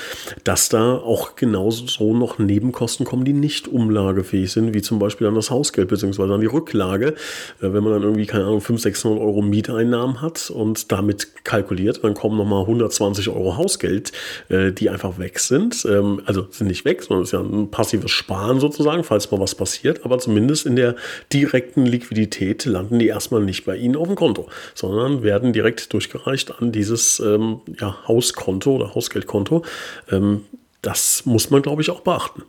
dass 0.44 0.68
da 0.68 0.96
auch 0.96 1.36
genauso 1.36 2.14
noch 2.14 2.38
Nebenkosten 2.38 3.06
kommen, 3.06 3.24
die 3.24 3.32
nicht 3.32 3.68
umlagefähig 3.68 4.50
sind, 4.50 4.74
wie 4.74 4.82
zum 4.82 4.98
Beispiel 4.98 5.26
an 5.26 5.34
das 5.34 5.50
Hausgeld 5.50 5.88
bzw. 5.88 6.22
an 6.22 6.40
die 6.40 6.46
Rücklage. 6.46 7.08
Äh, 7.08 7.72
wenn 7.72 7.84
man 7.84 7.92
dann 7.92 8.02
irgendwie, 8.02 8.26
keine 8.26 8.44
Ahnung, 8.44 8.60
500, 8.60 8.82
600 8.82 9.20
Euro 9.20 9.42
Mieteinnahmen 9.42 10.22
hat 10.22 10.50
und 10.50 10.90
damit 10.90 11.44
kalkuliert, 11.44 12.02
dann 12.02 12.14
kommen 12.14 12.36
nochmal 12.36 12.62
120 12.62 13.28
Euro 13.28 13.56
Hausgeld, 13.56 14.12
äh, 14.48 14.72
die 14.72 14.90
einfach 14.90 15.18
weg 15.18 15.38
sind. 15.38 15.86
Ähm, 15.88 16.22
also 16.24 16.46
sind 16.50 16.68
nicht 16.68 16.84
weg, 16.84 17.02
sondern 17.02 17.22
es 17.22 17.28
ist 17.28 17.32
ja 17.32 17.40
ein 17.40 17.70
passives 17.70 18.10
Sparen 18.10 18.60
sozusagen, 18.60 19.04
falls 19.04 19.30
mal 19.30 19.40
was 19.40 19.54
passiert, 19.54 20.04
aber 20.04 20.18
zumindest 20.18 20.66
in 20.66 20.76
der 20.76 20.96
direkten 21.32 21.65
direkten 21.66 21.86
Liquidität 21.86 22.64
landen 22.64 22.98
die 22.98 23.08
erstmal 23.08 23.42
nicht 23.42 23.64
bei 23.64 23.76
Ihnen 23.76 23.96
auf 23.96 24.06
dem 24.06 24.16
Konto, 24.16 24.48
sondern 24.74 25.22
werden 25.22 25.52
direkt 25.52 25.92
durchgereicht 25.92 26.60
an 26.60 26.70
dieses 26.70 27.20
ähm, 27.20 27.60
ja, 27.80 27.96
Hauskonto 28.06 28.76
oder 28.76 28.94
Hausgeldkonto. 28.94 29.64
Ähm, 30.10 30.42
das 30.82 31.26
muss 31.26 31.50
man, 31.50 31.62
glaube 31.62 31.82
ich, 31.82 31.90
auch 31.90 32.00
beachten. 32.00 32.42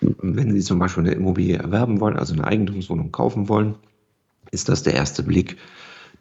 Wenn 0.00 0.52
Sie 0.52 0.60
zum 0.60 0.78
Beispiel 0.78 1.04
eine 1.04 1.14
Immobilie 1.14 1.56
erwerben 1.56 2.00
wollen, 2.00 2.16
also 2.16 2.34
eine 2.34 2.46
Eigentumswohnung 2.46 3.10
kaufen 3.10 3.48
wollen, 3.48 3.74
ist 4.52 4.68
das 4.68 4.82
der 4.84 4.94
erste 4.94 5.22
Blick, 5.22 5.56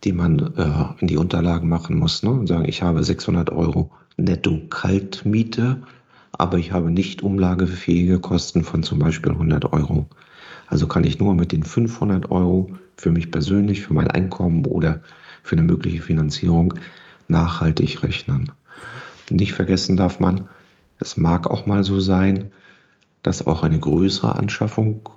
den 0.03 0.15
man 0.15 0.39
äh, 0.58 1.01
in 1.01 1.08
die 1.08 1.17
Unterlagen 1.17 1.69
machen 1.69 1.97
muss. 1.97 2.23
Ne? 2.23 2.32
Und 2.32 2.47
sagen, 2.47 2.65
ich 2.67 2.82
habe 2.82 3.03
600 3.03 3.51
Euro 3.51 3.91
netto 4.17 4.60
Kaltmiete, 4.69 5.84
aber 6.32 6.58
ich 6.58 6.71
habe 6.71 6.89
nicht 6.89 7.21
umlagefähige 7.21 8.19
Kosten 8.19 8.63
von 8.63 8.82
zum 8.82 8.99
Beispiel 8.99 9.32
100 9.32 9.71
Euro. 9.73 10.08
Also 10.74 10.88
kann 10.88 11.04
ich 11.04 11.20
nur 11.20 11.36
mit 11.36 11.52
den 11.52 11.62
500 11.62 12.32
Euro 12.32 12.72
für 12.98 13.12
mich 13.12 13.30
persönlich, 13.30 13.84
für 13.84 13.94
mein 13.94 14.10
Einkommen 14.10 14.66
oder 14.66 15.02
für 15.44 15.56
eine 15.56 15.62
mögliche 15.62 16.02
Finanzierung 16.02 16.74
nachhaltig 17.28 18.02
rechnen. 18.02 18.52
Nicht 19.30 19.54
vergessen 19.54 19.98
darf 19.98 20.20
man, 20.20 20.50
es 20.98 21.16
mag 21.16 21.46
auch 21.46 21.68
mal 21.68 21.84
so 21.84 22.00
sein, 22.00 22.50
dass 23.22 23.46
auch 23.46 23.62
eine 23.62 23.78
größere 23.78 24.36
Anschaffung 24.36 25.08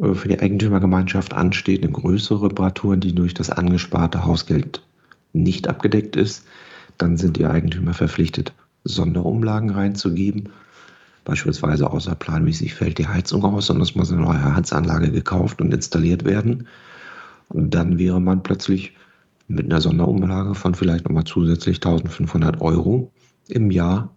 äh, 0.00 0.14
für 0.14 0.28
die 0.28 0.38
Eigentümergemeinschaft 0.38 1.34
ansteht, 1.34 1.82
eine 1.82 1.90
größere 1.90 2.44
Reparatur, 2.44 2.96
die 2.96 3.12
durch 3.12 3.34
das 3.34 3.50
angesparte 3.50 4.24
Hausgeld 4.24 4.80
nicht 5.32 5.66
abgedeckt 5.66 6.14
ist. 6.14 6.46
Dann 6.98 7.16
sind 7.16 7.36
die 7.36 7.46
Eigentümer 7.46 7.94
verpflichtet, 7.94 8.52
Sonderumlagen 8.84 9.70
reinzugeben. 9.70 10.50
Beispielsweise 11.24 11.90
außerplanmäßig 11.90 12.74
fällt 12.74 12.98
die 12.98 13.08
Heizung 13.08 13.44
aus 13.44 13.70
und 13.70 13.80
es 13.80 13.94
muss 13.94 14.12
eine 14.12 14.22
neue 14.22 14.54
Heizanlage 14.54 15.10
gekauft 15.10 15.60
und 15.60 15.72
installiert 15.72 16.24
werden. 16.24 16.66
Und 17.48 17.74
dann 17.74 17.98
wäre 17.98 18.20
man 18.20 18.42
plötzlich 18.42 18.94
mit 19.48 19.66
einer 19.66 19.80
Sonderumlage 19.80 20.54
von 20.54 20.74
vielleicht 20.74 21.04
nochmal 21.04 21.24
zusätzlich 21.24 21.76
1500 21.76 22.60
Euro 22.60 23.10
im 23.48 23.70
Jahr 23.70 24.14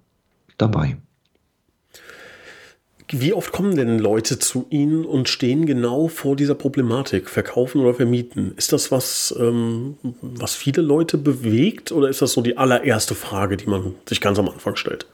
dabei. 0.58 0.98
Wie 3.10 3.34
oft 3.34 3.52
kommen 3.52 3.76
denn 3.76 4.00
Leute 4.00 4.40
zu 4.40 4.66
Ihnen 4.72 5.06
und 5.06 5.30
stehen 5.30 5.68
genau 5.68 6.08
vor 6.08 6.36
dieser 6.36 6.56
Problematik, 6.56 7.30
verkaufen 7.30 7.82
oder 7.82 7.94
vermieten? 7.94 8.54
Ist 8.56 8.74
das 8.74 8.92
was, 8.92 9.36
ähm, 9.40 9.98
was 10.22 10.56
viele 10.56 10.82
Leute 10.82 11.20
bewegt 11.20 11.92
oder 11.92 12.10
ist 12.10 12.24
das 12.24 12.34
so 12.34 12.42
die 12.42 12.58
allererste 12.58 13.14
Frage, 13.14 13.58
die 13.58 13.68
man 13.68 13.94
sich 14.08 14.20
ganz 14.20 14.40
am 14.40 14.50
Anfang 14.50 14.78
stellt? 14.78 15.06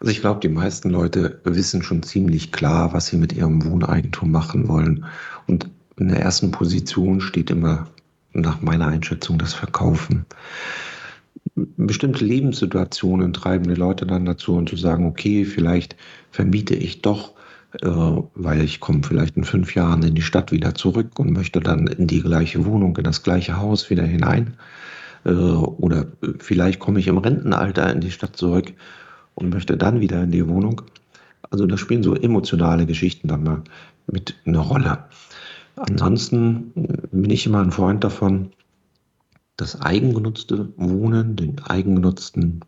Also 0.00 0.12
ich 0.12 0.20
glaube, 0.20 0.40
die 0.40 0.48
meisten 0.48 0.90
Leute 0.90 1.40
wissen 1.44 1.82
schon 1.82 2.02
ziemlich 2.02 2.52
klar, 2.52 2.92
was 2.92 3.06
sie 3.06 3.16
mit 3.16 3.32
ihrem 3.32 3.64
Wohneigentum 3.64 4.30
machen 4.30 4.68
wollen. 4.68 5.06
Und 5.46 5.70
in 5.98 6.08
der 6.08 6.20
ersten 6.20 6.50
Position 6.50 7.20
steht 7.20 7.50
immer 7.50 7.86
nach 8.32 8.60
meiner 8.60 8.88
Einschätzung 8.88 9.38
das 9.38 9.54
Verkaufen. 9.54 10.26
Bestimmte 11.54 12.24
Lebenssituationen 12.24 13.32
treiben 13.32 13.64
die 13.64 13.80
Leute 13.80 14.06
dann 14.06 14.26
dazu, 14.26 14.56
und 14.56 14.68
zu 14.68 14.76
sagen, 14.76 15.06
okay, 15.06 15.46
vielleicht 15.46 15.96
vermiete 16.30 16.74
ich 16.74 17.00
doch, 17.00 17.32
äh, 17.80 17.88
weil 17.88 18.60
ich 18.60 18.80
komme 18.80 19.02
vielleicht 19.02 19.38
in 19.38 19.44
fünf 19.44 19.74
Jahren 19.74 20.02
in 20.02 20.14
die 20.14 20.22
Stadt 20.22 20.52
wieder 20.52 20.74
zurück 20.74 21.18
und 21.18 21.32
möchte 21.32 21.60
dann 21.60 21.86
in 21.86 22.06
die 22.06 22.20
gleiche 22.20 22.66
Wohnung, 22.66 22.94
in 22.98 23.04
das 23.04 23.22
gleiche 23.22 23.56
Haus 23.56 23.88
wieder 23.88 24.04
hinein. 24.04 24.58
Äh, 25.24 25.30
oder 25.30 26.06
vielleicht 26.38 26.80
komme 26.80 27.00
ich 27.00 27.06
im 27.06 27.18
Rentenalter 27.18 27.90
in 27.90 28.00
die 28.00 28.10
Stadt 28.10 28.36
zurück 28.36 28.74
und 29.36 29.50
möchte 29.50 29.76
dann 29.76 30.00
wieder 30.00 30.24
in 30.24 30.32
die 30.32 30.48
Wohnung. 30.48 30.82
Also 31.50 31.66
da 31.66 31.76
spielen 31.76 32.02
so 32.02 32.14
emotionale 32.14 32.86
Geschichten 32.86 33.28
dann 33.28 33.44
mal 33.44 33.62
mit 34.08 34.34
eine 34.44 34.58
Rolle. 34.58 35.04
Ansonsten 35.76 36.72
bin 37.12 37.30
ich 37.30 37.46
immer 37.46 37.60
ein 37.60 37.70
Freund 37.70 38.02
davon, 38.02 38.50
das 39.56 39.80
eigengenutzte 39.80 40.72
Wohnen, 40.76 41.36
den 41.36 41.60
eigengenutzten, 41.60 42.60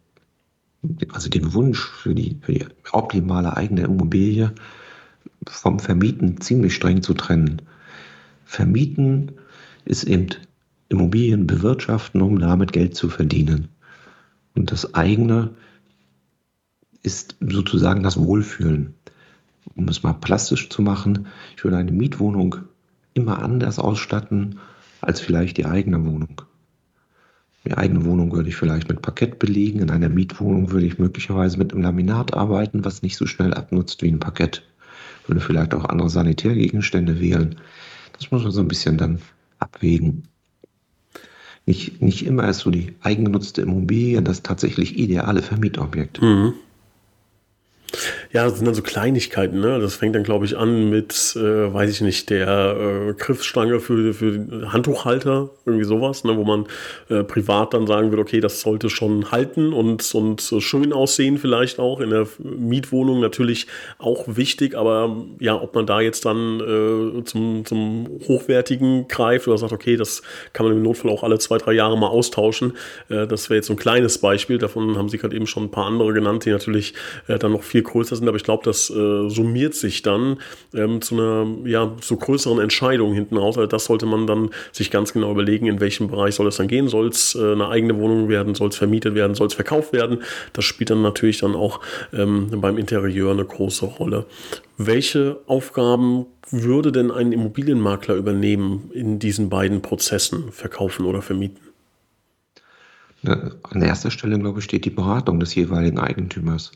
also 1.12 1.28
den 1.28 1.52
Wunsch 1.54 1.80
für 1.80 2.14
die, 2.14 2.38
für 2.40 2.52
die 2.52 2.66
optimale 2.92 3.56
eigene 3.56 3.82
Immobilie 3.82 4.52
vom 5.46 5.78
Vermieten 5.78 6.40
ziemlich 6.40 6.74
streng 6.74 7.02
zu 7.02 7.14
trennen. 7.14 7.62
Vermieten 8.44 9.32
ist 9.84 10.04
eben 10.04 10.28
Immobilien 10.90 11.46
bewirtschaften, 11.46 12.20
um 12.20 12.38
damit 12.38 12.72
Geld 12.72 12.94
zu 12.94 13.08
verdienen. 13.08 13.68
Und 14.54 14.70
das 14.70 14.94
eigene 14.94 15.54
ist 17.08 17.36
sozusagen 17.40 18.02
das 18.02 18.18
Wohlfühlen. 18.18 18.92
Um 19.74 19.88
es 19.88 20.02
mal 20.02 20.12
plastisch 20.12 20.68
zu 20.68 20.82
machen, 20.82 21.26
ich 21.56 21.64
würde 21.64 21.78
eine 21.78 21.90
Mietwohnung 21.90 22.56
immer 23.14 23.42
anders 23.42 23.78
ausstatten 23.78 24.58
als 25.00 25.18
vielleicht 25.18 25.56
die 25.56 25.64
eigene 25.64 26.04
Wohnung. 26.04 26.42
Die 27.64 27.72
eigene 27.72 28.04
Wohnung 28.04 28.30
würde 28.32 28.50
ich 28.50 28.56
vielleicht 28.56 28.90
mit 28.90 29.00
Parkett 29.00 29.38
belegen, 29.38 29.80
in 29.80 29.90
einer 29.90 30.10
Mietwohnung 30.10 30.70
würde 30.70 30.86
ich 30.86 30.98
möglicherweise 30.98 31.56
mit 31.56 31.72
einem 31.72 31.82
Laminat 31.82 32.34
arbeiten, 32.34 32.84
was 32.84 33.00
nicht 33.00 33.16
so 33.16 33.24
schnell 33.24 33.54
abnutzt 33.54 34.02
wie 34.02 34.08
ein 34.08 34.20
Parkett. 34.20 34.62
Würde 35.26 35.40
vielleicht 35.40 35.74
auch 35.74 35.86
andere 35.86 36.10
Sanitärgegenstände 36.10 37.20
wählen. 37.20 37.56
Das 38.12 38.30
muss 38.30 38.42
man 38.42 38.52
so 38.52 38.60
ein 38.60 38.68
bisschen 38.68 38.98
dann 38.98 39.18
abwägen. 39.58 40.24
Nicht, 41.64 42.02
nicht 42.02 42.26
immer 42.26 42.46
ist 42.48 42.60
so 42.60 42.70
die 42.70 42.94
eigengenutzte 43.00 43.62
Immobilie 43.62 44.20
das 44.20 44.42
tatsächlich 44.42 44.98
ideale 44.98 45.40
Vermietobjekt. 45.40 46.20
Mhm. 46.20 46.52
Ja, 48.32 48.44
das 48.44 48.56
sind 48.56 48.66
dann 48.66 48.74
so 48.74 48.82
Kleinigkeiten, 48.82 49.60
ne? 49.60 49.80
Das 49.80 49.96
fängt 49.96 50.14
dann, 50.14 50.22
glaube 50.22 50.44
ich, 50.44 50.56
an 50.56 50.90
mit, 50.90 51.34
äh, 51.36 51.72
weiß 51.72 51.90
ich 51.90 52.00
nicht, 52.02 52.28
der 52.28 52.76
äh, 53.08 53.12
Griffstange 53.14 53.80
für, 53.80 54.12
für 54.12 54.72
Handtuchhalter, 54.72 55.50
irgendwie 55.64 55.84
sowas, 55.84 56.24
ne? 56.24 56.36
wo 56.36 56.44
man 56.44 56.66
äh, 57.08 57.24
privat 57.24 57.74
dann 57.74 57.86
sagen 57.86 58.10
würde, 58.10 58.22
okay, 58.22 58.40
das 58.40 58.60
sollte 58.60 58.90
schon 58.90 59.30
halten 59.30 59.72
und, 59.72 60.14
und 60.14 60.54
schön 60.58 60.92
aussehen, 60.92 61.38
vielleicht 61.38 61.78
auch. 61.78 62.00
In 62.00 62.10
der 62.10 62.26
Mietwohnung 62.38 63.20
natürlich 63.20 63.66
auch 63.98 64.24
wichtig, 64.26 64.76
aber 64.76 65.24
ja, 65.38 65.60
ob 65.60 65.74
man 65.74 65.86
da 65.86 66.00
jetzt 66.00 66.24
dann 66.26 66.60
äh, 66.60 67.24
zum, 67.24 67.64
zum 67.64 68.08
Hochwertigen 68.28 69.08
greift 69.08 69.48
oder 69.48 69.58
sagt, 69.58 69.72
okay, 69.72 69.96
das 69.96 70.22
kann 70.52 70.66
man 70.66 70.76
im 70.76 70.82
Notfall 70.82 71.10
auch 71.10 71.22
alle 71.22 71.38
zwei, 71.38 71.58
drei 71.58 71.72
Jahre 71.72 71.98
mal 71.98 72.08
austauschen. 72.08 72.74
Äh, 73.08 73.26
das 73.26 73.48
wäre 73.48 73.56
jetzt 73.56 73.66
so 73.66 73.72
ein 73.72 73.78
kleines 73.78 74.18
Beispiel. 74.18 74.58
Davon 74.58 74.96
haben 74.98 75.08
Sie 75.08 75.18
gerade 75.18 75.34
eben 75.34 75.46
schon 75.46 75.64
ein 75.64 75.70
paar 75.70 75.86
andere 75.86 76.12
genannt, 76.12 76.44
die 76.44 76.50
natürlich 76.50 76.94
äh, 77.26 77.38
dann 77.38 77.52
noch 77.52 77.62
viel 77.62 77.77
größer 77.82 78.16
sind, 78.16 78.28
aber 78.28 78.36
ich 78.36 78.44
glaube, 78.44 78.64
das 78.64 78.90
äh, 78.90 79.28
summiert 79.28 79.74
sich 79.74 80.02
dann 80.02 80.38
ähm, 80.74 81.00
zu 81.00 81.14
einer 81.14 81.46
ja, 81.64 81.96
so 82.00 82.16
größeren 82.16 82.60
Entscheidung 82.60 83.14
hinten 83.14 83.36
raus. 83.36 83.56
Also 83.56 83.66
das 83.66 83.84
sollte 83.84 84.06
man 84.06 84.26
dann 84.26 84.50
sich 84.72 84.90
ganz 84.90 85.12
genau 85.12 85.30
überlegen, 85.30 85.66
in 85.66 85.80
welchem 85.80 86.08
Bereich 86.08 86.34
soll 86.34 86.46
es 86.46 86.56
dann 86.56 86.68
gehen. 86.68 86.88
Soll 86.88 87.08
es 87.08 87.34
äh, 87.34 87.52
eine 87.52 87.68
eigene 87.68 87.98
Wohnung 87.98 88.28
werden, 88.28 88.54
soll 88.54 88.68
es 88.68 88.76
vermietet 88.76 89.14
werden, 89.14 89.34
soll 89.34 89.46
es 89.46 89.54
verkauft 89.54 89.92
werden. 89.92 90.22
Das 90.52 90.64
spielt 90.64 90.90
dann 90.90 91.02
natürlich 91.02 91.38
dann 91.38 91.54
auch 91.54 91.80
ähm, 92.12 92.48
beim 92.60 92.78
Interieur 92.78 93.32
eine 93.32 93.44
große 93.44 93.86
Rolle. 93.86 94.26
Welche 94.76 95.38
Aufgaben 95.46 96.26
würde 96.50 96.92
denn 96.92 97.10
ein 97.10 97.32
Immobilienmakler 97.32 98.14
übernehmen 98.14 98.90
in 98.94 99.18
diesen 99.18 99.48
beiden 99.48 99.82
Prozessen, 99.82 100.52
verkaufen 100.52 101.04
oder 101.04 101.20
vermieten? 101.20 101.58
An 103.24 103.82
erster 103.82 104.10
Stelle, 104.10 104.38
glaube 104.38 104.60
ich, 104.60 104.64
steht 104.64 104.84
die 104.84 104.90
Beratung 104.90 105.40
des 105.40 105.54
jeweiligen 105.54 105.98
Eigentümers. 105.98 106.70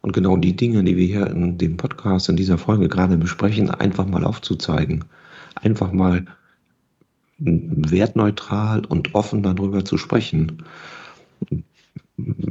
Und 0.00 0.12
genau 0.12 0.36
die 0.36 0.56
Dinge, 0.56 0.84
die 0.84 0.96
wir 0.96 1.06
hier 1.06 1.26
in 1.26 1.58
dem 1.58 1.76
Podcast, 1.76 2.28
in 2.28 2.36
dieser 2.36 2.58
Folge 2.58 2.88
gerade 2.88 3.16
besprechen, 3.16 3.70
einfach 3.70 4.06
mal 4.06 4.24
aufzuzeigen. 4.24 5.04
Einfach 5.56 5.92
mal 5.92 6.26
wertneutral 7.38 8.84
und 8.84 9.14
offen 9.14 9.42
darüber 9.42 9.84
zu 9.84 9.98
sprechen. 9.98 10.62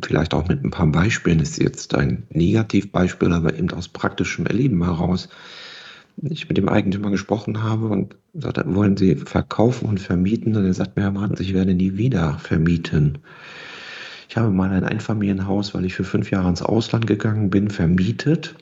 Vielleicht 0.04 0.34
auch 0.34 0.48
mit 0.48 0.64
ein 0.64 0.72
paar 0.72 0.88
Beispielen. 0.88 1.40
Das 1.40 1.52
ist 1.52 1.62
jetzt 1.62 1.96
ein 1.96 2.24
Negativbeispiel, 2.30 3.34
aber 3.34 3.56
eben 3.58 3.72
aus 3.72 3.88
praktischem 3.88 4.46
Erleben 4.46 4.84
heraus. 4.84 5.30
Ich 6.22 6.48
mit 6.48 6.58
dem 6.58 6.70
Eigentümer 6.70 7.10
gesprochen 7.10 7.64
habe 7.64 7.88
und 7.88 8.16
sagte, 8.34 8.64
wollen 8.68 8.96
Sie 8.96 9.16
verkaufen 9.16 9.90
und 9.90 10.00
vermieten? 10.00 10.56
Und 10.56 10.66
er 10.66 10.74
sagt 10.74 10.96
mir, 10.96 11.04
Herr 11.04 11.12
Martens, 11.12 11.40
ich 11.40 11.54
werde 11.54 11.74
nie 11.74 11.98
wieder 11.98 12.38
vermieten. 12.38 13.18
Ich 14.28 14.38
habe 14.38 14.50
mal 14.50 14.72
ein 14.72 14.84
Einfamilienhaus, 14.84 15.74
weil 15.74 15.86
ich 15.86 15.94
für 15.94 16.04
fünf 16.04 16.32
Jahre 16.32 16.50
ins 16.50 16.62
Ausland 16.62 17.08
gegangen 17.08 17.50
bin, 17.50 17.70
vermietet. 17.70 18.56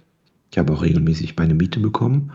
Ich 0.52 0.58
habe 0.58 0.74
auch 0.74 0.82
regelmäßig 0.82 1.36
meine 1.38 1.54
Miete 1.54 1.80
bekommen. 1.80 2.32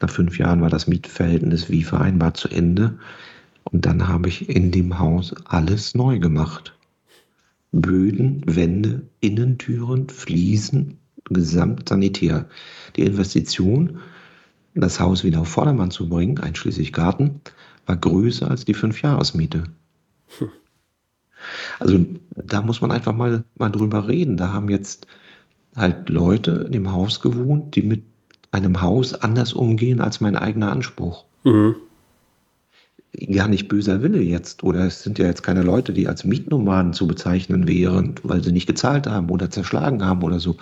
Nach 0.00 0.10
fünf 0.10 0.38
Jahren 0.38 0.60
war 0.60 0.70
das 0.70 0.86
Mietverhältnis 0.86 1.70
wie 1.70 1.84
vereinbart 1.84 2.36
zu 2.36 2.48
Ende. 2.48 2.98
Und 3.64 3.86
dann 3.86 4.08
habe 4.08 4.28
ich 4.28 4.48
in 4.48 4.70
dem 4.72 4.98
Haus 4.98 5.34
alles 5.44 5.94
neu 5.94 6.18
gemacht. 6.18 6.74
Böden, 7.70 8.42
Wände, 8.46 9.02
Innentüren, 9.20 10.08
Fliesen, 10.08 10.98
Gesamtsanitär. 11.24 12.48
Die 12.96 13.02
Investition, 13.02 14.00
das 14.74 14.98
Haus 14.98 15.24
wieder 15.24 15.40
auf 15.40 15.48
Vordermann 15.48 15.90
zu 15.90 16.08
bringen, 16.08 16.38
einschließlich 16.38 16.92
Garten, 16.92 17.40
war 17.86 17.96
größer 17.96 18.50
als 18.50 18.64
die 18.64 18.74
Fünfjahresmiete. 18.74 19.64
Hm. 20.38 20.48
Also 21.78 22.04
da 22.34 22.62
muss 22.62 22.80
man 22.80 22.90
einfach 22.90 23.14
mal, 23.14 23.44
mal 23.56 23.70
drüber 23.70 24.08
reden. 24.08 24.36
Da 24.36 24.52
haben 24.52 24.68
jetzt 24.68 25.06
halt 25.76 26.08
Leute 26.08 26.64
in 26.66 26.72
dem 26.72 26.92
Haus 26.92 27.20
gewohnt, 27.20 27.76
die 27.76 27.82
mit 27.82 28.02
einem 28.50 28.82
Haus 28.82 29.14
anders 29.14 29.52
umgehen 29.52 30.00
als 30.00 30.20
mein 30.20 30.36
eigener 30.36 30.70
Anspruch. 30.70 31.24
Mhm. 31.44 31.76
Gar 33.30 33.48
nicht 33.48 33.68
böser 33.68 34.02
Wille 34.02 34.20
jetzt. 34.20 34.62
Oder 34.62 34.86
es 34.86 35.02
sind 35.02 35.18
ja 35.18 35.26
jetzt 35.26 35.42
keine 35.42 35.62
Leute, 35.62 35.92
die 35.92 36.08
als 36.08 36.24
Mietnomaden 36.24 36.92
zu 36.92 37.06
bezeichnen 37.06 37.68
wären, 37.68 38.14
weil 38.22 38.42
sie 38.42 38.52
nicht 38.52 38.66
gezahlt 38.66 39.06
haben 39.06 39.30
oder 39.30 39.50
zerschlagen 39.50 40.04
haben 40.04 40.22
oder 40.22 40.40
so. 40.40 40.56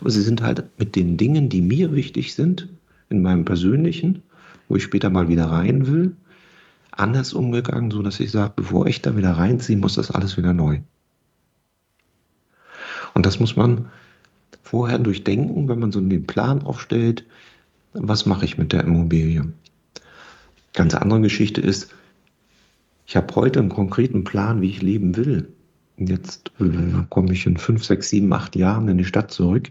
Aber 0.00 0.10
sie 0.10 0.22
sind 0.22 0.42
halt 0.42 0.64
mit 0.78 0.96
den 0.96 1.16
Dingen, 1.16 1.48
die 1.48 1.60
mir 1.60 1.94
wichtig 1.94 2.34
sind, 2.34 2.68
in 3.08 3.22
meinem 3.22 3.44
persönlichen, 3.44 4.22
wo 4.68 4.76
ich 4.76 4.82
später 4.82 5.10
mal 5.10 5.28
wieder 5.28 5.46
rein 5.46 5.86
will, 5.86 6.16
anders 6.92 7.32
umgegangen, 7.32 7.90
so 7.90 8.02
dass 8.02 8.20
ich 8.20 8.30
sage, 8.30 8.52
bevor 8.54 8.86
ich 8.86 9.02
da 9.02 9.16
wieder 9.16 9.32
reinziehe, 9.32 9.78
muss 9.78 9.94
das 9.94 10.10
alles 10.10 10.36
wieder 10.36 10.52
neu. 10.52 10.80
Und 13.14 13.26
das 13.26 13.40
muss 13.40 13.56
man 13.56 13.90
vorher 14.62 14.98
durchdenken, 14.98 15.68
wenn 15.68 15.78
man 15.78 15.92
so 15.92 16.00
den 16.00 16.26
Plan 16.26 16.62
aufstellt, 16.62 17.24
was 17.92 18.26
mache 18.26 18.44
ich 18.44 18.58
mit 18.58 18.72
der 18.72 18.84
Immobilie. 18.84 19.52
Ganz 20.74 20.94
andere 20.94 21.20
Geschichte 21.20 21.60
ist, 21.60 21.92
ich 23.06 23.16
habe 23.16 23.34
heute 23.34 23.58
einen 23.58 23.68
konkreten 23.68 24.24
Plan, 24.24 24.62
wie 24.62 24.70
ich 24.70 24.80
leben 24.80 25.16
will. 25.16 25.52
Jetzt 25.98 26.50
äh, 26.58 27.04
komme 27.10 27.32
ich 27.32 27.46
in 27.46 27.58
fünf, 27.58 27.84
sechs, 27.84 28.08
sieben, 28.08 28.32
acht 28.32 28.56
Jahren 28.56 28.88
in 28.88 28.96
die 28.96 29.04
Stadt 29.04 29.30
zurück 29.30 29.70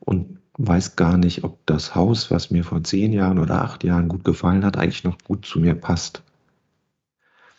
und 0.00 0.38
weiß 0.56 0.94
gar 0.94 1.16
nicht, 1.16 1.42
ob 1.42 1.64
das 1.66 1.94
Haus, 1.94 2.30
was 2.30 2.50
mir 2.50 2.62
vor 2.62 2.84
zehn 2.84 3.12
Jahren 3.12 3.38
oder 3.38 3.62
acht 3.62 3.82
Jahren 3.82 4.08
gut 4.08 4.24
gefallen 4.24 4.64
hat, 4.64 4.76
eigentlich 4.76 5.04
noch 5.04 5.18
gut 5.24 5.46
zu 5.46 5.58
mir 5.58 5.74
passt 5.74 6.22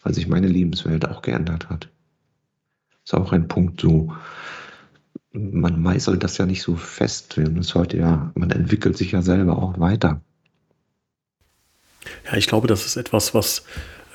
weil 0.03 0.13
sich 0.13 0.27
meine 0.27 0.47
Lebenswelt 0.47 1.07
auch 1.07 1.21
geändert 1.21 1.69
hat. 1.69 1.89
Ist 3.03 3.13
auch 3.13 3.31
ein 3.31 3.47
Punkt 3.47 3.81
so. 3.81 4.13
man 5.31 5.81
meißelt 5.81 6.23
das 6.23 6.37
ja 6.37 6.45
nicht 6.45 6.61
so 6.61 6.75
fest. 6.75 7.37
Und 7.37 7.57
ist 7.57 7.75
heute 7.75 7.97
ja, 7.97 8.31
man 8.35 8.51
entwickelt 8.51 8.97
sich 8.97 9.11
ja 9.11 9.21
selber 9.21 9.57
auch 9.57 9.79
weiter. 9.79 10.21
Ja, 12.29 12.37
ich 12.37 12.47
glaube, 12.47 12.67
das 12.67 12.85
ist 12.85 12.95
etwas, 12.95 13.33
was 13.33 13.63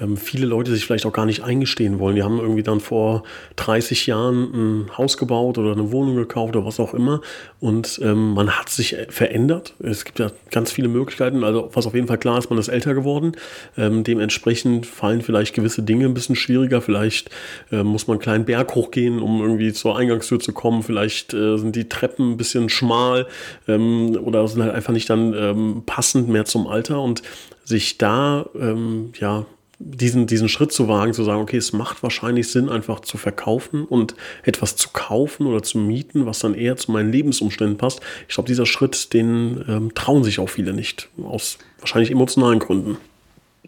ähm, 0.01 0.17
viele 0.17 0.47
Leute 0.47 0.73
sich 0.73 0.87
vielleicht 0.87 1.07
auch 1.07 1.13
gar 1.13 1.27
nicht 1.27 1.43
eingestehen 1.43 1.99
wollen. 1.99 2.17
Die 2.17 2.23
haben 2.23 2.39
irgendwie 2.39 2.63
dann 2.63 2.81
vor 2.81 3.23
30 3.57 4.07
Jahren 4.07 4.85
ein 4.85 4.99
Haus 4.99 5.17
gebaut 5.17 5.59
oder 5.59 5.73
eine 5.73 5.93
Wohnung 5.93 6.17
gekauft 6.17 6.57
oder 6.57 6.67
was 6.67 6.81
auch 6.81 6.95
immer 6.95 7.21
und 7.61 8.01
ähm, 8.03 8.35
man 8.35 8.51
hat 8.51 8.69
sich 8.69 8.97
verändert. 9.09 9.75
Es 9.79 10.05
gibt 10.05 10.19
ja 10.19 10.31
ganz 10.51 10.73
viele 10.73 10.89
Möglichkeiten. 10.89 11.45
Also 11.45 11.71
was 11.73 11.87
auf 11.87 11.95
jeden 11.95 12.09
Fall 12.09 12.19
klar 12.19 12.39
ist, 12.39 12.51
man 12.51 12.59
ist 12.59 12.69
älter 12.69 12.95
geworden. 12.95 13.33
Ähm, 13.77 14.05
dementsprechend 14.05 14.87
fallen 14.87 15.23
vielleicht 15.23 15.55
gewisse 15.55 15.83
Dinge 15.83 16.07
ein 16.07 16.15
bisschen 16.15 16.37
schwieriger. 16.37 16.81
Vielleicht 16.81 17.31
äh, 17.71 17.83
muss 17.83 18.07
man 18.07 18.17
einen 18.17 18.23
kleinen 18.23 18.45
Berg 18.45 18.75
hochgehen, 18.75 19.21
um 19.21 19.41
irgendwie 19.41 19.73
zur 19.73 19.97
Eingangstür 19.97 20.41
zu 20.41 20.53
kommen. 20.53 20.83
Vielleicht 20.83 21.33
äh, 21.35 21.57
sind 21.57 21.77
die 21.77 21.89
Treppen 21.89 22.33
ein 22.33 22.37
bisschen 22.37 22.69
schmal 22.69 23.27
ähm, 23.69 24.19
oder 24.23 24.47
sind 24.49 24.63
halt 24.63 24.75
einfach 24.75 24.93
nicht 24.93 25.09
dann 25.09 25.35
ähm, 25.35 25.83
passend 25.87 26.29
mehr 26.29 26.45
zum 26.45 26.67
Alter 26.67 27.01
und 27.01 27.23
sich 27.65 27.99
da 27.99 28.47
ähm, 28.59 29.13
ja 29.19 29.47
diesen, 29.79 30.27
diesen 30.27 30.49
Schritt 30.49 30.73
zu 30.73 30.89
wagen, 30.89 31.13
zu 31.13 31.25
sagen, 31.25 31.43
okay, 31.43 31.57
es 31.57 31.73
macht 31.73 32.03
wahrscheinlich 32.03 32.49
Sinn, 32.49 32.69
einfach 32.69 33.01
zu 33.01 33.17
verkaufen 33.17 33.85
und 33.85 34.15
etwas 34.43 34.77
zu 34.77 34.91
kaufen 34.93 35.47
oder 35.47 35.63
zu 35.63 35.79
mieten, 35.79 36.27
was 36.27 36.39
dann 36.39 36.55
eher 36.55 36.77
zu 36.77 36.93
meinen 36.93 37.13
Lebensumständen 37.13 37.77
passt. 37.77 38.01
Ich 38.29 38.35
glaube, 38.35 38.47
dieser 38.47 38.67
Schritt, 38.67 39.13
den 39.13 39.65
ähm, 39.69 39.95
trauen 39.95 40.25
sich 40.25 40.39
auch 40.39 40.49
viele 40.49 40.73
nicht, 40.73 41.09
aus 41.23 41.59
wahrscheinlich 41.81 42.11
emotionalen 42.11 42.61
Gründen. 42.61 42.97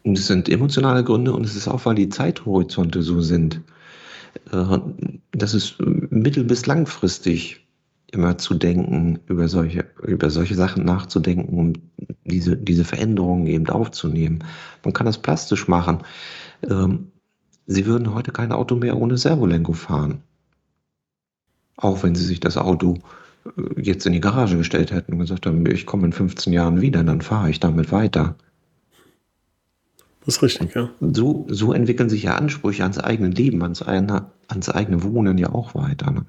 Es 0.05 0.27
sind 0.29 0.49
emotionale 0.49 1.03
Gründe 1.03 1.33
und 1.33 1.45
es 1.45 1.57
ist 1.57 1.67
auch, 1.69 1.85
weil 1.85 1.97
die 1.97 2.09
Zeithorizonte 2.09 3.03
so 3.03 3.21
sind. 3.21 3.61
Äh, 4.53 4.79
das 5.33 5.55
ist 5.55 5.77
mittel- 5.81 6.45
bis 6.45 6.67
langfristig 6.67 7.66
immer 8.17 8.39
zu 8.39 8.55
denken, 8.55 9.21
über 9.27 9.49
solche, 9.49 9.85
über 10.03 10.31
solche 10.31 10.55
Sachen 10.55 10.85
nachzudenken, 10.85 11.57
um 11.57 11.73
diese, 12.25 12.57
diese 12.57 12.85
Veränderungen 12.85 13.47
eben 13.47 13.69
aufzunehmen. 13.69 14.43
Man 14.85 14.93
kann 14.93 15.07
das 15.07 15.19
plastisch 15.19 15.69
machen. 15.69 15.99
Ähm, 16.69 17.13
Sie 17.69 17.87
würden 17.87 18.15
heute 18.15 18.31
kein 18.31 18.53
Auto 18.53 18.77
mehr 18.77 18.97
ohne 18.97 19.19
Servolenkung 19.19 19.75
fahren. 19.75 20.23
Auch 21.77 22.03
wenn 22.03 22.15
Sie 22.15 22.25
sich 22.25 22.41
das 22.41 22.57
Auto 22.57 22.99
äh, 23.45 23.81
jetzt 23.81 24.07
in 24.07 24.13
die 24.13 24.21
Garage 24.21 24.57
gestellt 24.57 24.93
hätten 24.93 25.13
und 25.13 25.19
gesagt 25.19 25.47
haben, 25.47 25.67
ich 25.67 25.87
komme 25.87 26.07
in 26.07 26.13
15 26.13 26.53
Jahren 26.53 26.81
wieder, 26.81 27.03
dann 27.05 27.21
fahre 27.21 27.51
ich 27.51 27.61
damit 27.61 27.93
weiter. 27.93 28.37
Das 30.25 30.37
ist 30.37 30.43
richtig, 30.43 30.75
ja. 30.75 30.91
So, 31.01 31.47
so 31.49 31.73
entwickeln 31.73 32.09
sich 32.09 32.25
ja 32.25 32.35
Ansprüche 32.35 32.83
ans 32.83 32.99
eigene 32.99 33.31
Leben, 33.31 33.63
ans, 33.63 33.83
eine, 33.83 34.31
ans 34.49 34.69
eigene 34.69 35.03
Wohnen 35.05 35.39
ja 35.39 35.51
auch 35.51 35.75
weiter. 35.75 36.11
Ne? 36.11 36.27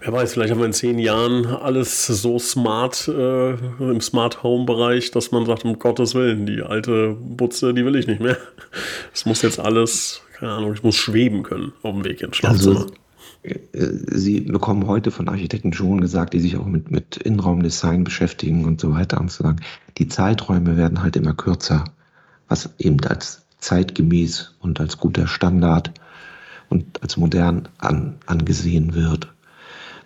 Wer 0.00 0.12
weiß, 0.12 0.32
vielleicht 0.32 0.50
haben 0.50 0.60
wir 0.60 0.66
in 0.66 0.72
zehn 0.72 0.98
Jahren 0.98 1.46
alles 1.46 2.06
so 2.06 2.38
smart 2.38 3.08
äh, 3.08 3.52
im 3.52 4.00
Smart 4.00 4.42
Home 4.42 4.64
Bereich, 4.64 5.10
dass 5.10 5.30
man 5.30 5.46
sagt, 5.46 5.64
um 5.64 5.78
Gottes 5.78 6.14
Willen, 6.14 6.46
die 6.46 6.62
alte 6.62 7.16
Butze, 7.20 7.74
die 7.74 7.84
will 7.84 7.96
ich 7.96 8.06
nicht 8.06 8.20
mehr. 8.20 8.36
Es 9.14 9.26
muss 9.26 9.42
jetzt 9.42 9.58
alles, 9.58 10.22
keine 10.38 10.52
Ahnung, 10.52 10.74
ich 10.74 10.82
muss 10.82 10.96
schweben 10.96 11.42
können 11.42 11.72
auf 11.82 11.94
dem 11.94 12.04
Weg 12.04 12.22
ins 12.22 12.36
Schlafzimmer. 12.36 12.80
Also, 12.80 12.92
Sie 13.72 14.40
bekommen 14.40 14.86
heute 14.86 15.10
von 15.10 15.28
Architekten 15.28 15.72
schon 15.72 16.00
gesagt, 16.00 16.34
die 16.34 16.40
sich 16.40 16.56
auch 16.56 16.66
mit, 16.66 16.90
mit 16.90 17.16
Innenraumdesign 17.16 18.04
beschäftigen 18.04 18.64
und 18.64 18.80
so 18.80 18.92
weiter, 18.92 19.20
und 19.20 19.30
zu 19.30 19.42
sagen, 19.42 19.60
die 19.96 20.08
Zeiträume 20.08 20.76
werden 20.76 21.02
halt 21.02 21.16
immer 21.16 21.34
kürzer, 21.34 21.84
was 22.48 22.70
eben 22.78 23.00
als 23.04 23.46
zeitgemäß 23.58 24.54
und 24.60 24.80
als 24.80 24.98
guter 24.98 25.26
Standard 25.26 25.92
und 26.68 27.02
als 27.02 27.16
modern 27.16 27.68
an, 27.78 28.16
angesehen 28.26 28.94
wird. 28.94 29.28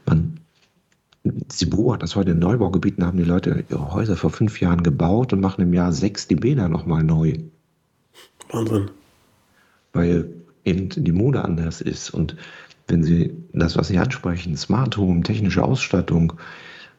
Man, 0.07 0.41
sie 1.49 1.67
beobachten 1.67 2.01
das 2.01 2.17
heute 2.17 2.33
in 2.33 2.39
Neubaugebieten, 2.39 3.05
haben 3.05 3.19
die 3.19 3.25
Leute 3.25 3.65
ihre 3.69 3.93
Häuser 3.93 4.17
vor 4.17 4.31
fünf 4.31 4.61
Jahren 4.61 4.83
gebaut 4.83 5.33
und 5.33 5.41
machen 5.41 5.63
im 5.63 5.73
Jahr 5.73 5.93
sechs 5.93 6.27
die 6.29 6.37
Bäder 6.37 6.69
nochmal 6.69 7.03
neu. 7.03 7.39
Wahnsinn. 8.51 8.91
Weil 9.93 10.33
eben 10.65 10.89
die 10.91 11.13
Mode 11.13 11.45
anders 11.45 11.81
ist. 11.81 12.11
Und 12.11 12.37
wenn 12.89 13.03
Sie 13.03 13.35
das, 13.53 13.77
was 13.77 13.89
Sie 13.89 13.99
ansprechen, 13.99 14.57
Smart 14.57 14.97
Home, 14.97 15.23
technische 15.23 15.65
Ausstattung, 15.65 16.35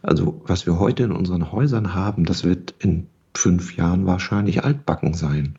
also 0.01 0.41
was 0.45 0.65
wir 0.65 0.79
heute 0.79 1.03
in 1.03 1.11
unseren 1.11 1.51
Häusern 1.51 1.93
haben, 1.93 2.25
das 2.25 2.43
wird 2.43 2.73
in 2.79 3.07
fünf 3.35 3.75
Jahren 3.75 4.05
wahrscheinlich 4.05 4.63
altbacken 4.63 5.13
sein. 5.13 5.57